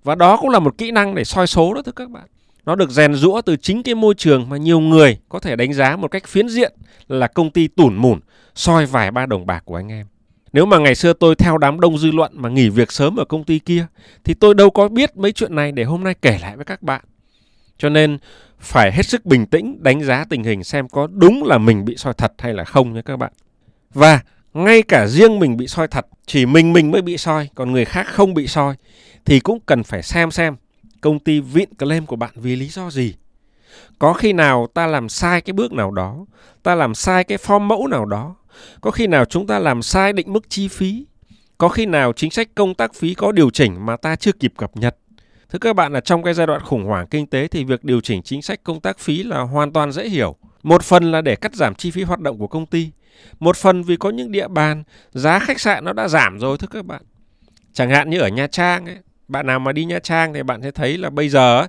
Và 0.04 0.14
đó 0.14 0.36
cũng 0.36 0.50
là 0.50 0.58
một 0.58 0.78
kỹ 0.78 0.90
năng 0.90 1.14
để 1.14 1.24
soi 1.24 1.46
số 1.46 1.74
đó 1.74 1.82
thưa 1.82 1.92
các 1.92 2.10
bạn. 2.10 2.24
Nó 2.66 2.74
được 2.74 2.90
rèn 2.90 3.14
rũa 3.14 3.40
từ 3.40 3.56
chính 3.56 3.82
cái 3.82 3.94
môi 3.94 4.14
trường 4.14 4.48
mà 4.48 4.56
nhiều 4.56 4.80
người 4.80 5.18
có 5.28 5.38
thể 5.38 5.56
đánh 5.56 5.72
giá 5.72 5.96
một 5.96 6.10
cách 6.10 6.28
phiến 6.28 6.48
diện 6.48 6.72
là 7.08 7.26
công 7.26 7.50
ty 7.50 7.68
tủn 7.68 7.96
mủn 7.96 8.20
soi 8.54 8.86
vài 8.86 9.10
ba 9.10 9.26
đồng 9.26 9.46
bạc 9.46 9.62
của 9.64 9.76
anh 9.76 9.88
em. 9.88 10.06
Nếu 10.52 10.66
mà 10.66 10.78
ngày 10.78 10.94
xưa 10.94 11.12
tôi 11.12 11.34
theo 11.34 11.58
đám 11.58 11.80
đông 11.80 11.98
dư 11.98 12.10
luận 12.10 12.32
mà 12.34 12.48
nghỉ 12.48 12.68
việc 12.68 12.92
sớm 12.92 13.16
ở 13.16 13.24
công 13.24 13.44
ty 13.44 13.58
kia 13.58 13.86
thì 14.24 14.34
tôi 14.34 14.54
đâu 14.54 14.70
có 14.70 14.88
biết 14.88 15.16
mấy 15.16 15.32
chuyện 15.32 15.54
này 15.54 15.72
để 15.72 15.84
hôm 15.84 16.04
nay 16.04 16.14
kể 16.22 16.38
lại 16.42 16.56
với 16.56 16.64
các 16.64 16.82
bạn. 16.82 17.04
Cho 17.80 17.88
nên 17.88 18.18
phải 18.58 18.92
hết 18.92 19.06
sức 19.06 19.26
bình 19.26 19.46
tĩnh 19.46 19.82
đánh 19.82 20.04
giá 20.04 20.24
tình 20.30 20.44
hình 20.44 20.64
xem 20.64 20.88
có 20.88 21.08
đúng 21.12 21.44
là 21.44 21.58
mình 21.58 21.84
bị 21.84 21.96
soi 21.96 22.14
thật 22.14 22.32
hay 22.38 22.54
là 22.54 22.64
không 22.64 22.92
nha 22.94 23.02
các 23.02 23.16
bạn. 23.16 23.32
Và 23.94 24.20
ngay 24.54 24.82
cả 24.82 25.06
riêng 25.06 25.38
mình 25.38 25.56
bị 25.56 25.66
soi 25.66 25.88
thật, 25.88 26.06
chỉ 26.26 26.46
mình 26.46 26.72
mình 26.72 26.90
mới 26.90 27.02
bị 27.02 27.18
soi, 27.18 27.48
còn 27.54 27.72
người 27.72 27.84
khác 27.84 28.06
không 28.10 28.34
bị 28.34 28.46
soi 28.46 28.74
thì 29.24 29.40
cũng 29.40 29.60
cần 29.66 29.82
phải 29.82 30.02
xem 30.02 30.30
xem 30.30 30.56
công 31.00 31.18
ty 31.18 31.40
vịn 31.40 31.68
claim 31.74 32.06
của 32.06 32.16
bạn 32.16 32.30
vì 32.34 32.56
lý 32.56 32.66
do 32.66 32.90
gì. 32.90 33.14
Có 33.98 34.12
khi 34.12 34.32
nào 34.32 34.66
ta 34.74 34.86
làm 34.86 35.08
sai 35.08 35.40
cái 35.40 35.52
bước 35.52 35.72
nào 35.72 35.90
đó, 35.90 36.26
ta 36.62 36.74
làm 36.74 36.94
sai 36.94 37.24
cái 37.24 37.38
form 37.38 37.60
mẫu 37.60 37.86
nào 37.86 38.04
đó, 38.04 38.36
có 38.80 38.90
khi 38.90 39.06
nào 39.06 39.24
chúng 39.24 39.46
ta 39.46 39.58
làm 39.58 39.82
sai 39.82 40.12
định 40.12 40.32
mức 40.32 40.50
chi 40.50 40.68
phí, 40.68 41.06
có 41.58 41.68
khi 41.68 41.86
nào 41.86 42.12
chính 42.12 42.30
sách 42.30 42.48
công 42.54 42.74
tác 42.74 42.94
phí 42.94 43.14
có 43.14 43.32
điều 43.32 43.50
chỉnh 43.50 43.86
mà 43.86 43.96
ta 43.96 44.16
chưa 44.16 44.32
kịp 44.32 44.52
cập 44.56 44.76
nhật. 44.76 44.96
Thưa 45.52 45.58
các 45.58 45.76
bạn 45.76 45.92
là 45.92 46.00
trong 46.00 46.22
cái 46.22 46.34
giai 46.34 46.46
đoạn 46.46 46.60
khủng 46.60 46.84
hoảng 46.84 47.06
kinh 47.06 47.26
tế 47.26 47.48
thì 47.48 47.64
việc 47.64 47.84
điều 47.84 48.00
chỉnh 48.00 48.22
chính 48.22 48.42
sách 48.42 48.60
công 48.64 48.80
tác 48.80 48.98
phí 48.98 49.22
là 49.22 49.40
hoàn 49.40 49.72
toàn 49.72 49.92
dễ 49.92 50.08
hiểu. 50.08 50.36
Một 50.62 50.82
phần 50.82 51.12
là 51.12 51.20
để 51.20 51.36
cắt 51.36 51.54
giảm 51.54 51.74
chi 51.74 51.90
phí 51.90 52.02
hoạt 52.02 52.20
động 52.20 52.38
của 52.38 52.46
công 52.46 52.66
ty, 52.66 52.90
một 53.40 53.56
phần 53.56 53.82
vì 53.82 53.96
có 53.96 54.10
những 54.10 54.32
địa 54.32 54.48
bàn 54.48 54.82
giá 55.12 55.38
khách 55.38 55.60
sạn 55.60 55.84
nó 55.84 55.92
đã 55.92 56.08
giảm 56.08 56.38
rồi 56.38 56.58
thưa 56.58 56.66
các 56.66 56.86
bạn. 56.86 57.02
Chẳng 57.72 57.90
hạn 57.90 58.10
như 58.10 58.20
ở 58.20 58.28
Nha 58.28 58.46
Trang 58.46 58.86
ấy, 58.86 58.98
bạn 59.28 59.46
nào 59.46 59.58
mà 59.58 59.72
đi 59.72 59.84
Nha 59.84 59.98
Trang 59.98 60.34
thì 60.34 60.42
bạn 60.42 60.62
sẽ 60.62 60.70
thấy 60.70 60.98
là 60.98 61.10
bây 61.10 61.28
giờ 61.28 61.66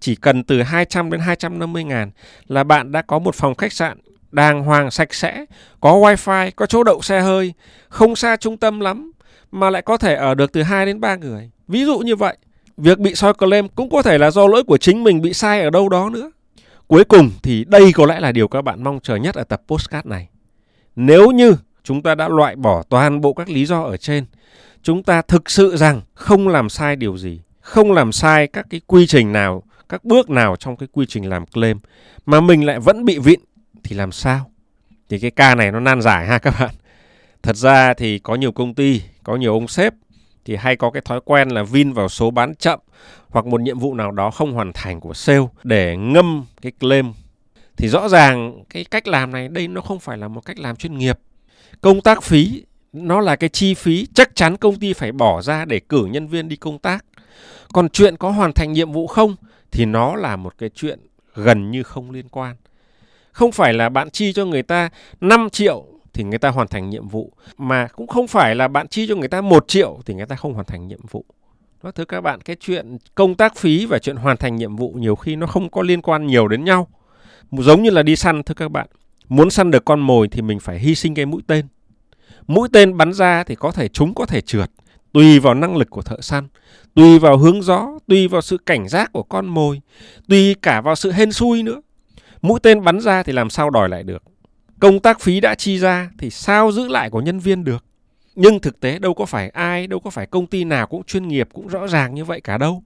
chỉ 0.00 0.14
cần 0.14 0.44
từ 0.44 0.62
200 0.62 1.10
đến 1.10 1.20
250 1.20 1.84
ngàn 1.84 2.10
là 2.46 2.64
bạn 2.64 2.92
đã 2.92 3.02
có 3.02 3.18
một 3.18 3.34
phòng 3.34 3.54
khách 3.54 3.72
sạn 3.72 3.98
đàng 4.30 4.62
hoàng 4.62 4.90
sạch 4.90 5.14
sẽ, 5.14 5.44
có 5.80 5.92
wifi, 5.92 6.50
có 6.56 6.66
chỗ 6.66 6.84
đậu 6.84 7.02
xe 7.02 7.20
hơi, 7.20 7.54
không 7.88 8.16
xa 8.16 8.36
trung 8.36 8.56
tâm 8.56 8.80
lắm 8.80 9.12
mà 9.52 9.70
lại 9.70 9.82
có 9.82 9.96
thể 9.96 10.14
ở 10.14 10.34
được 10.34 10.52
từ 10.52 10.62
2 10.62 10.86
đến 10.86 11.00
3 11.00 11.16
người. 11.16 11.50
Ví 11.68 11.84
dụ 11.84 11.98
như 11.98 12.16
vậy, 12.16 12.36
việc 12.76 12.98
bị 12.98 13.14
soi 13.14 13.34
claim 13.34 13.68
cũng 13.68 13.90
có 13.90 14.02
thể 14.02 14.18
là 14.18 14.30
do 14.30 14.46
lỗi 14.46 14.64
của 14.64 14.76
chính 14.76 15.04
mình 15.04 15.22
bị 15.22 15.32
sai 15.32 15.62
ở 15.62 15.70
đâu 15.70 15.88
đó 15.88 16.10
nữa. 16.10 16.30
Cuối 16.86 17.04
cùng 17.04 17.30
thì 17.42 17.64
đây 17.64 17.92
có 17.92 18.06
lẽ 18.06 18.20
là 18.20 18.32
điều 18.32 18.48
các 18.48 18.62
bạn 18.62 18.84
mong 18.84 19.00
chờ 19.02 19.16
nhất 19.16 19.34
ở 19.34 19.44
tập 19.44 19.62
postcard 19.66 20.06
này. 20.06 20.28
Nếu 20.96 21.30
như 21.30 21.56
chúng 21.82 22.02
ta 22.02 22.14
đã 22.14 22.28
loại 22.28 22.56
bỏ 22.56 22.82
toàn 22.82 23.20
bộ 23.20 23.32
các 23.32 23.48
lý 23.48 23.66
do 23.66 23.82
ở 23.82 23.96
trên, 23.96 24.24
chúng 24.82 25.02
ta 25.02 25.22
thực 25.22 25.50
sự 25.50 25.76
rằng 25.76 26.00
không 26.14 26.48
làm 26.48 26.68
sai 26.68 26.96
điều 26.96 27.18
gì, 27.18 27.40
không 27.60 27.92
làm 27.92 28.12
sai 28.12 28.46
các 28.46 28.66
cái 28.70 28.80
quy 28.86 29.06
trình 29.06 29.32
nào, 29.32 29.62
các 29.88 30.04
bước 30.04 30.30
nào 30.30 30.56
trong 30.56 30.76
cái 30.76 30.88
quy 30.92 31.06
trình 31.06 31.28
làm 31.28 31.46
claim 31.46 31.78
mà 32.26 32.40
mình 32.40 32.66
lại 32.66 32.80
vẫn 32.80 33.04
bị 33.04 33.18
vịn 33.18 33.40
thì 33.84 33.96
làm 33.96 34.12
sao? 34.12 34.50
Thì 35.08 35.18
cái 35.18 35.30
ca 35.30 35.54
này 35.54 35.72
nó 35.72 35.80
nan 35.80 36.00
giải 36.00 36.26
ha 36.26 36.38
các 36.38 36.54
bạn. 36.60 36.74
Thật 37.42 37.56
ra 37.56 37.94
thì 37.94 38.18
có 38.18 38.34
nhiều 38.34 38.52
công 38.52 38.74
ty, 38.74 39.02
có 39.24 39.36
nhiều 39.36 39.52
ông 39.52 39.68
sếp 39.68 39.94
thì 40.44 40.56
hay 40.56 40.76
có 40.76 40.90
cái 40.90 41.02
thói 41.04 41.20
quen 41.24 41.48
là 41.48 41.62
vin 41.62 41.92
vào 41.92 42.08
số 42.08 42.30
bán 42.30 42.54
chậm 42.54 42.80
hoặc 43.28 43.46
một 43.46 43.60
nhiệm 43.60 43.78
vụ 43.78 43.94
nào 43.94 44.10
đó 44.10 44.30
không 44.30 44.52
hoàn 44.52 44.72
thành 44.72 45.00
của 45.00 45.14
sale 45.14 45.46
để 45.62 45.96
ngâm 45.96 46.44
cái 46.62 46.72
claim 46.80 47.12
thì 47.76 47.88
rõ 47.88 48.08
ràng 48.08 48.64
cái 48.70 48.84
cách 48.84 49.08
làm 49.08 49.32
này 49.32 49.48
đây 49.48 49.68
nó 49.68 49.80
không 49.80 50.00
phải 50.00 50.18
là 50.18 50.28
một 50.28 50.40
cách 50.44 50.58
làm 50.58 50.76
chuyên 50.76 50.98
nghiệp 50.98 51.18
công 51.84 52.00
tác 52.00 52.22
phí, 52.22 52.64
nó 52.92 53.20
là 53.20 53.36
cái 53.36 53.48
chi 53.48 53.74
phí 53.74 54.06
chắc 54.14 54.34
chắn 54.34 54.56
công 54.56 54.78
ty 54.78 54.92
phải 54.92 55.12
bỏ 55.12 55.42
ra 55.42 55.64
để 55.64 55.80
cử 55.80 56.06
nhân 56.10 56.28
viên 56.28 56.48
đi 56.48 56.56
công 56.56 56.78
tác. 56.78 57.04
Còn 57.72 57.88
chuyện 57.88 58.16
có 58.16 58.30
hoàn 58.30 58.52
thành 58.52 58.72
nhiệm 58.72 58.92
vụ 58.92 59.06
không 59.06 59.36
thì 59.70 59.84
nó 59.84 60.16
là 60.16 60.36
một 60.36 60.54
cái 60.58 60.70
chuyện 60.74 60.98
gần 61.34 61.70
như 61.70 61.82
không 61.82 62.10
liên 62.10 62.28
quan. 62.28 62.56
Không 63.32 63.52
phải 63.52 63.72
là 63.72 63.88
bạn 63.88 64.10
chi 64.10 64.32
cho 64.32 64.44
người 64.44 64.62
ta 64.62 64.88
5 65.20 65.50
triệu 65.50 65.84
thì 66.14 66.24
người 66.24 66.38
ta 66.38 66.48
hoàn 66.48 66.68
thành 66.68 66.90
nhiệm 66.90 67.08
vụ 67.08 67.32
mà 67.58 67.88
cũng 67.96 68.06
không 68.06 68.26
phải 68.26 68.54
là 68.54 68.68
bạn 68.68 68.88
chi 68.88 69.06
cho 69.08 69.16
người 69.16 69.28
ta 69.28 69.40
một 69.40 69.68
triệu 69.68 70.00
thì 70.06 70.14
người 70.14 70.26
ta 70.26 70.36
không 70.36 70.54
hoàn 70.54 70.66
thành 70.66 70.88
nhiệm 70.88 71.00
vụ. 71.10 71.24
Đó, 71.82 71.90
thưa 71.90 72.04
các 72.04 72.20
bạn, 72.20 72.40
cái 72.40 72.56
chuyện 72.60 72.96
công 73.14 73.34
tác 73.34 73.56
phí 73.56 73.86
và 73.86 73.98
chuyện 73.98 74.16
hoàn 74.16 74.36
thành 74.36 74.56
nhiệm 74.56 74.76
vụ 74.76 74.92
nhiều 74.98 75.16
khi 75.16 75.36
nó 75.36 75.46
không 75.46 75.70
có 75.70 75.82
liên 75.82 76.02
quan 76.02 76.26
nhiều 76.26 76.48
đến 76.48 76.64
nhau. 76.64 76.88
Giống 77.50 77.82
như 77.82 77.90
là 77.90 78.02
đi 78.02 78.16
săn 78.16 78.42
thưa 78.42 78.54
các 78.54 78.68
bạn. 78.68 78.86
Muốn 79.28 79.50
săn 79.50 79.70
được 79.70 79.84
con 79.84 80.00
mồi 80.00 80.28
thì 80.28 80.42
mình 80.42 80.60
phải 80.60 80.78
hy 80.78 80.94
sinh 80.94 81.14
cái 81.14 81.26
mũi 81.26 81.42
tên. 81.46 81.66
Mũi 82.46 82.68
tên 82.72 82.96
bắn 82.96 83.12
ra 83.12 83.44
thì 83.44 83.54
có 83.54 83.70
thể 83.70 83.88
trúng 83.88 84.14
có 84.14 84.26
thể 84.26 84.40
trượt, 84.40 84.70
tùy 85.12 85.38
vào 85.38 85.54
năng 85.54 85.76
lực 85.76 85.90
của 85.90 86.02
thợ 86.02 86.20
săn, 86.20 86.48
tùy 86.94 87.18
vào 87.18 87.38
hướng 87.38 87.62
gió, 87.62 87.88
tùy 88.08 88.28
vào 88.28 88.42
sự 88.42 88.58
cảnh 88.66 88.88
giác 88.88 89.12
của 89.12 89.22
con 89.22 89.46
mồi, 89.46 89.80
tùy 90.28 90.54
cả 90.62 90.80
vào 90.80 90.94
sự 90.94 91.12
hên 91.12 91.32
xui 91.32 91.62
nữa. 91.62 91.80
Mũi 92.42 92.60
tên 92.62 92.84
bắn 92.84 93.00
ra 93.00 93.22
thì 93.22 93.32
làm 93.32 93.50
sao 93.50 93.70
đòi 93.70 93.88
lại 93.88 94.02
được. 94.02 94.22
Công 94.80 95.00
tác 95.00 95.20
phí 95.20 95.40
đã 95.40 95.54
chi 95.54 95.78
ra 95.78 96.10
thì 96.18 96.30
sao 96.30 96.72
giữ 96.72 96.88
lại 96.88 97.10
của 97.10 97.20
nhân 97.20 97.38
viên 97.38 97.64
được. 97.64 97.84
Nhưng 98.34 98.60
thực 98.60 98.80
tế 98.80 98.98
đâu 98.98 99.14
có 99.14 99.26
phải 99.26 99.48
ai, 99.48 99.86
đâu 99.86 100.00
có 100.00 100.10
phải 100.10 100.26
công 100.26 100.46
ty 100.46 100.64
nào 100.64 100.86
cũng 100.86 101.04
chuyên 101.04 101.28
nghiệp, 101.28 101.48
cũng 101.52 101.68
rõ 101.68 101.86
ràng 101.86 102.14
như 102.14 102.24
vậy 102.24 102.40
cả 102.40 102.58
đâu. 102.58 102.82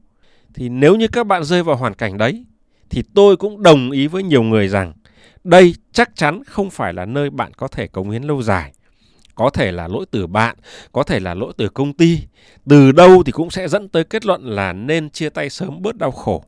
Thì 0.54 0.68
nếu 0.68 0.96
như 0.96 1.08
các 1.08 1.26
bạn 1.26 1.44
rơi 1.44 1.62
vào 1.62 1.76
hoàn 1.76 1.94
cảnh 1.94 2.18
đấy, 2.18 2.44
thì 2.90 3.02
tôi 3.14 3.36
cũng 3.36 3.62
đồng 3.62 3.90
ý 3.90 4.06
với 4.06 4.22
nhiều 4.22 4.42
người 4.42 4.68
rằng 4.68 4.92
đây 5.44 5.74
chắc 5.92 6.16
chắn 6.16 6.44
không 6.44 6.70
phải 6.70 6.92
là 6.92 7.04
nơi 7.04 7.30
bạn 7.30 7.52
có 7.54 7.68
thể 7.68 7.86
cống 7.86 8.10
hiến 8.10 8.22
lâu 8.22 8.42
dài. 8.42 8.72
Có 9.34 9.50
thể 9.50 9.72
là 9.72 9.88
lỗi 9.88 10.06
từ 10.10 10.26
bạn, 10.26 10.56
có 10.92 11.02
thể 11.02 11.20
là 11.20 11.34
lỗi 11.34 11.52
từ 11.56 11.68
công 11.68 11.92
ty. 11.92 12.18
Từ 12.68 12.92
đâu 12.92 13.22
thì 13.22 13.32
cũng 13.32 13.50
sẽ 13.50 13.68
dẫn 13.68 13.88
tới 13.88 14.04
kết 14.04 14.26
luận 14.26 14.42
là 14.44 14.72
nên 14.72 15.10
chia 15.10 15.28
tay 15.28 15.50
sớm 15.50 15.82
bớt 15.82 15.96
đau 15.96 16.10
khổ. 16.10 16.44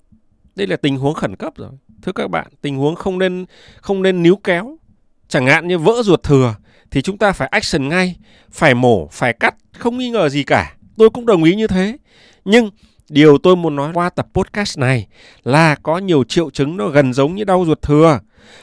Đây 0.56 0.66
là 0.66 0.76
tình 0.76 0.96
huống 0.96 1.14
khẩn 1.14 1.36
cấp 1.36 1.56
rồi. 1.56 1.70
Thưa 2.02 2.12
các 2.12 2.30
bạn, 2.30 2.46
tình 2.60 2.76
huống 2.76 2.94
không 2.94 3.18
nên 3.18 3.46
không 3.80 4.02
nên 4.02 4.22
níu 4.22 4.36
kéo. 4.36 4.78
Chẳng 5.30 5.46
hạn 5.46 5.68
như 5.68 5.78
vỡ 5.78 6.02
ruột 6.02 6.22
thừa 6.22 6.54
thì 6.90 7.02
chúng 7.02 7.18
ta 7.18 7.32
phải 7.32 7.48
action 7.48 7.88
ngay, 7.88 8.16
phải 8.50 8.74
mổ, 8.74 9.08
phải 9.08 9.32
cắt, 9.32 9.54
không 9.78 9.98
nghi 9.98 10.10
ngờ 10.10 10.28
gì 10.28 10.42
cả. 10.42 10.74
Tôi 10.96 11.10
cũng 11.10 11.26
đồng 11.26 11.44
ý 11.44 11.54
như 11.54 11.66
thế. 11.66 11.96
Nhưng 12.44 12.70
điều 13.08 13.38
tôi 13.38 13.56
muốn 13.56 13.76
nói 13.76 13.90
qua 13.94 14.10
tập 14.10 14.26
podcast 14.34 14.78
này 14.78 15.06
là 15.44 15.74
có 15.74 15.98
nhiều 15.98 16.24
triệu 16.24 16.50
chứng 16.50 16.76
nó 16.76 16.88
gần 16.88 17.12
giống 17.12 17.34
như 17.34 17.44
đau 17.44 17.64
ruột 17.66 17.82
thừa. 17.82 18.20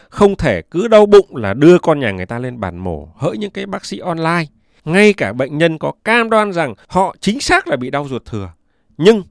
Không 0.10 0.36
thể 0.36 0.62
cứ 0.72 0.88
đau 0.88 1.06
bụng 1.06 1.36
là 1.36 1.54
đưa 1.54 1.80
con 1.80 2.00
nhà 2.00 2.12
người 2.12 2.26
ta 2.26 2.40
lên 2.40 2.60
bàn 2.60 2.78
mổ, 2.78 3.10
hỡi 3.16 3.38
những 3.38 3.52
cái 3.52 3.66
bác 3.66 3.86
sĩ 3.86 4.00
online. 4.00 4.46
Ngay 4.86 5.14
cả 5.14 5.34
bệnh 5.34 5.58
nhân 5.58 5.78
có 5.78 5.92
cam 6.04 6.30
đoan 6.30 6.54
rằng 6.54 6.74
họ 6.88 7.16
chính 7.20 7.40
xác 7.40 7.68
là 7.68 7.76
bị 7.76 7.90
đau 7.90 8.08
ruột 8.10 8.26
thừa. 8.26 8.52
Nhưng 8.98 9.24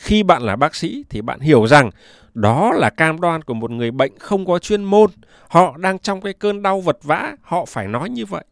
khi 0.00 0.22
bạn 0.22 0.42
là 0.42 0.56
bác 0.56 0.74
sĩ 0.74 1.04
thì 1.10 1.22
bạn 1.22 1.40
hiểu 1.40 1.66
rằng 1.66 1.90
đó 2.34 2.72
là 2.72 2.90
cam 2.90 3.20
đoan 3.20 3.42
của 3.42 3.54
một 3.54 3.70
người 3.70 3.90
bệnh 3.90 4.18
không 4.18 4.46
có 4.46 4.58
chuyên 4.58 4.84
môn. 4.84 5.10
Họ 5.48 5.76
đang 5.76 5.98
trong 5.98 6.20
cái 6.20 6.32
cơn 6.32 6.62
đau 6.62 6.80
vật 6.80 6.98
vã, 7.02 7.32
họ 7.42 7.64
phải 7.64 7.88
nói 7.88 8.10
như 8.10 8.26
vậy. 8.26 8.44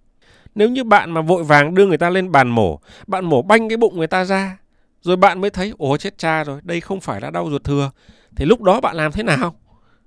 Nếu 0.55 0.69
như 0.69 0.85
bạn 0.85 1.11
mà 1.11 1.21
vội 1.21 1.45
vàng 1.45 1.75
đưa 1.75 1.87
người 1.87 1.99
ta 1.99 2.11
lên 2.11 2.33
bàn 2.33 2.49
mổ, 2.49 2.81
bạn 3.07 3.25
mổ 3.25 3.43
banh 3.43 3.69
cái 3.69 3.77
bụng 3.77 3.97
người 3.97 4.07
ta 4.07 4.25
ra, 4.25 4.59
rồi 5.03 5.17
bạn 5.17 5.41
mới 5.41 5.51
thấy, 5.51 5.73
ồ 5.79 5.97
chết 5.97 6.19
cha 6.19 6.45
rồi, 6.45 6.61
đây 6.63 6.81
không 6.81 7.01
phải 7.01 7.21
là 7.21 7.31
đau 7.31 7.51
ruột 7.51 7.65
thừa. 7.65 7.91
Thì 8.37 8.45
lúc 8.45 8.63
đó 8.63 8.81
bạn 8.81 8.97
làm 8.97 9.13
thế 9.13 9.23
nào? 9.23 9.55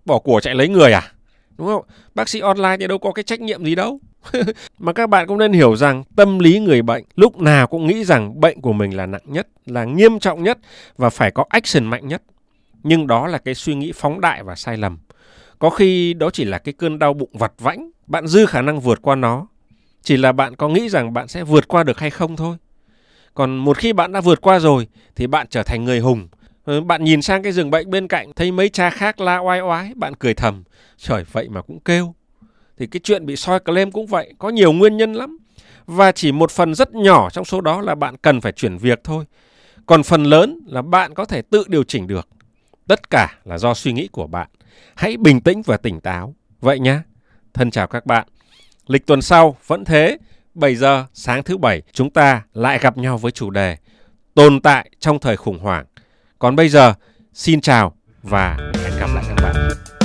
Bỏ 0.06 0.20
của 0.20 0.40
chạy 0.40 0.56
lấy 0.56 0.68
người 0.68 0.92
à? 0.92 1.12
Đúng 1.62 1.70
không? 1.70 1.86
Bác 2.16 2.30
sĩ 2.30 2.40
online 2.40 2.78
thì 2.80 2.88
đâu 2.88 2.98
có 2.98 3.12
cái 3.12 3.24
trách 3.24 3.42
nhiệm 3.42 3.66
gì 3.66 3.76
đâu. 3.76 4.00
mà 4.80 4.94
các 4.94 5.10
bạn 5.10 5.28
cũng 5.28 5.38
nên 5.38 5.54
hiểu 5.54 5.76
rằng 5.76 6.04
tâm 6.16 6.40
lý 6.40 6.60
người 6.60 6.82
bệnh 6.82 7.04
lúc 7.16 7.42
nào 7.42 7.68
cũng 7.68 7.88
nghĩ 7.88 8.04
rằng 8.04 8.40
bệnh 8.40 8.62
của 8.62 8.74
mình 8.74 8.98
là 8.98 9.06
nặng 9.06 9.22
nhất, 9.26 9.48
là 9.66 9.84
nghiêm 9.84 10.20
trọng 10.20 10.44
nhất 10.44 10.58
và 10.98 11.10
phải 11.10 11.32
có 11.32 11.46
action 11.50 11.86
mạnh 11.86 12.08
nhất. 12.08 12.24
Nhưng 12.84 13.08
đó 13.08 13.28
là 13.28 13.38
cái 13.38 13.56
suy 13.56 13.76
nghĩ 13.76 13.92
phóng 13.96 14.22
đại 14.22 14.44
và 14.44 14.56
sai 14.56 14.78
lầm. 14.78 14.98
Có 15.60 15.70
khi 15.70 16.14
đó 16.14 16.30
chỉ 16.34 16.46
là 16.46 16.58
cái 16.58 16.74
cơn 16.74 17.00
đau 17.00 17.14
bụng 17.14 17.30
vặt 17.34 17.54
vãnh, 17.60 17.92
bạn 18.08 18.28
dư 18.28 18.46
khả 18.46 18.62
năng 18.62 18.80
vượt 18.80 19.02
qua 19.02 19.16
nó. 19.16 19.48
Chỉ 20.04 20.18
là 20.18 20.32
bạn 20.32 20.56
có 20.56 20.70
nghĩ 20.70 20.90
rằng 20.90 21.14
bạn 21.14 21.28
sẽ 21.28 21.44
vượt 21.44 21.68
qua 21.68 21.84
được 21.84 22.00
hay 22.00 22.10
không 22.10 22.36
thôi. 22.36 22.58
Còn 23.34 23.58
một 23.58 23.78
khi 23.78 23.94
bạn 23.94 24.12
đã 24.12 24.22
vượt 24.22 24.42
qua 24.42 24.60
rồi 24.60 24.88
thì 25.16 25.28
bạn 25.28 25.48
trở 25.50 25.64
thành 25.64 25.84
người 25.84 26.00
hùng. 26.00 26.28
Ờ, 26.72 26.82
bạn 26.82 27.04
nhìn 27.04 27.22
sang 27.22 27.44
cái 27.44 27.52
giường 27.52 27.72
bệnh 27.72 27.90
bên 27.90 28.08
cạnh 28.08 28.32
thấy 28.36 28.52
mấy 28.52 28.70
cha 28.70 28.90
khác 28.90 29.22
la 29.22 29.38
oai 29.38 29.60
oái, 29.60 29.92
bạn 29.96 30.16
cười 30.16 30.34
thầm. 30.34 30.64
Trời 30.98 31.24
vậy 31.32 31.50
mà 31.50 31.62
cũng 31.62 31.80
kêu. 31.80 32.14
Thì 32.78 32.88
cái 32.88 33.00
chuyện 33.04 33.26
bị 33.26 33.36
soi 33.36 33.60
claim 33.60 33.92
cũng 33.92 34.08
vậy, 34.08 34.34
có 34.40 34.50
nhiều 34.50 34.72
nguyên 34.72 34.98
nhân 34.98 35.14
lắm. 35.14 35.38
Và 35.86 36.12
chỉ 36.12 36.32
một 36.32 36.52
phần 36.52 36.76
rất 36.76 36.94
nhỏ 36.94 37.30
trong 37.30 37.46
số 37.46 37.62
đó 37.62 37.82
là 37.82 37.96
bạn 37.96 38.18
cần 38.18 38.42
phải 38.42 38.52
chuyển 38.52 38.78
việc 38.78 39.00
thôi. 39.04 39.26
Còn 39.86 40.04
phần 40.04 40.24
lớn 40.24 40.60
là 40.66 40.82
bạn 40.82 41.14
có 41.14 41.26
thể 41.26 41.42
tự 41.42 41.64
điều 41.68 41.84
chỉnh 41.84 42.08
được. 42.08 42.28
Tất 42.88 43.10
cả 43.10 43.38
là 43.46 43.58
do 43.58 43.74
suy 43.74 43.94
nghĩ 43.94 44.08
của 44.08 44.28
bạn. 44.28 44.48
Hãy 44.96 45.18
bình 45.18 45.42
tĩnh 45.42 45.62
và 45.62 45.78
tỉnh 45.78 46.00
táo. 46.00 46.36
Vậy 46.60 46.80
nhá. 46.80 47.04
Thân 47.54 47.72
chào 47.72 47.88
các 47.88 48.06
bạn. 48.06 48.28
Lịch 48.88 49.06
tuần 49.06 49.22
sau 49.22 49.58
vẫn 49.68 49.86
thế. 49.86 50.18
7 50.54 50.76
giờ 50.76 51.06
sáng 51.14 51.44
thứ 51.44 51.58
bảy 51.58 51.82
chúng 51.92 52.10
ta 52.10 52.44
lại 52.54 52.80
gặp 52.80 52.98
nhau 52.98 53.18
với 53.18 53.32
chủ 53.32 53.50
đề 53.50 53.78
tồn 54.36 54.62
tại 54.62 54.90
trong 55.00 55.20
thời 55.20 55.38
khủng 55.38 55.60
hoảng. 55.60 55.86
Còn 56.42 56.56
bây 56.56 56.70
giờ, 56.70 56.94
xin 57.34 57.62
chào 57.62 57.94
và 58.24 58.58
hẹn 58.84 59.00
gặp 59.00 59.10
lại 59.16 59.24
các 59.28 59.44
bạn. 59.44 60.01